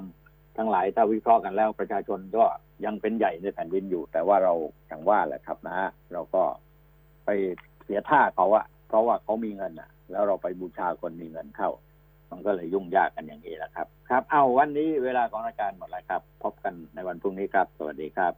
[0.57, 2.45] ทั้งหลายถ้าวิเคราะห์กันแล้วประชาชนก็
[2.85, 4.53] ยังเป็นใหญ่ในแผ่นดินอยู่ แต่ว่าเรา
[4.87, 5.77] อย่างว่าแหละครับนะ
[6.13, 6.43] เราก็
[7.25, 7.29] ไป
[7.83, 11.69] เสียท่าเขาอะเพราะว่าเขามีเงินอะแล้วเราไปบูชาคนมีเงินเข้า
[12.31, 18.33] มันก็เลยยุ่งยากกันอย่างนี้แหละครับ ครับ เอาวันนี้เวลาของรายการหมดแล้วครับ พบกันในวันพรุ่งนี้ครับ สวัสดีครับ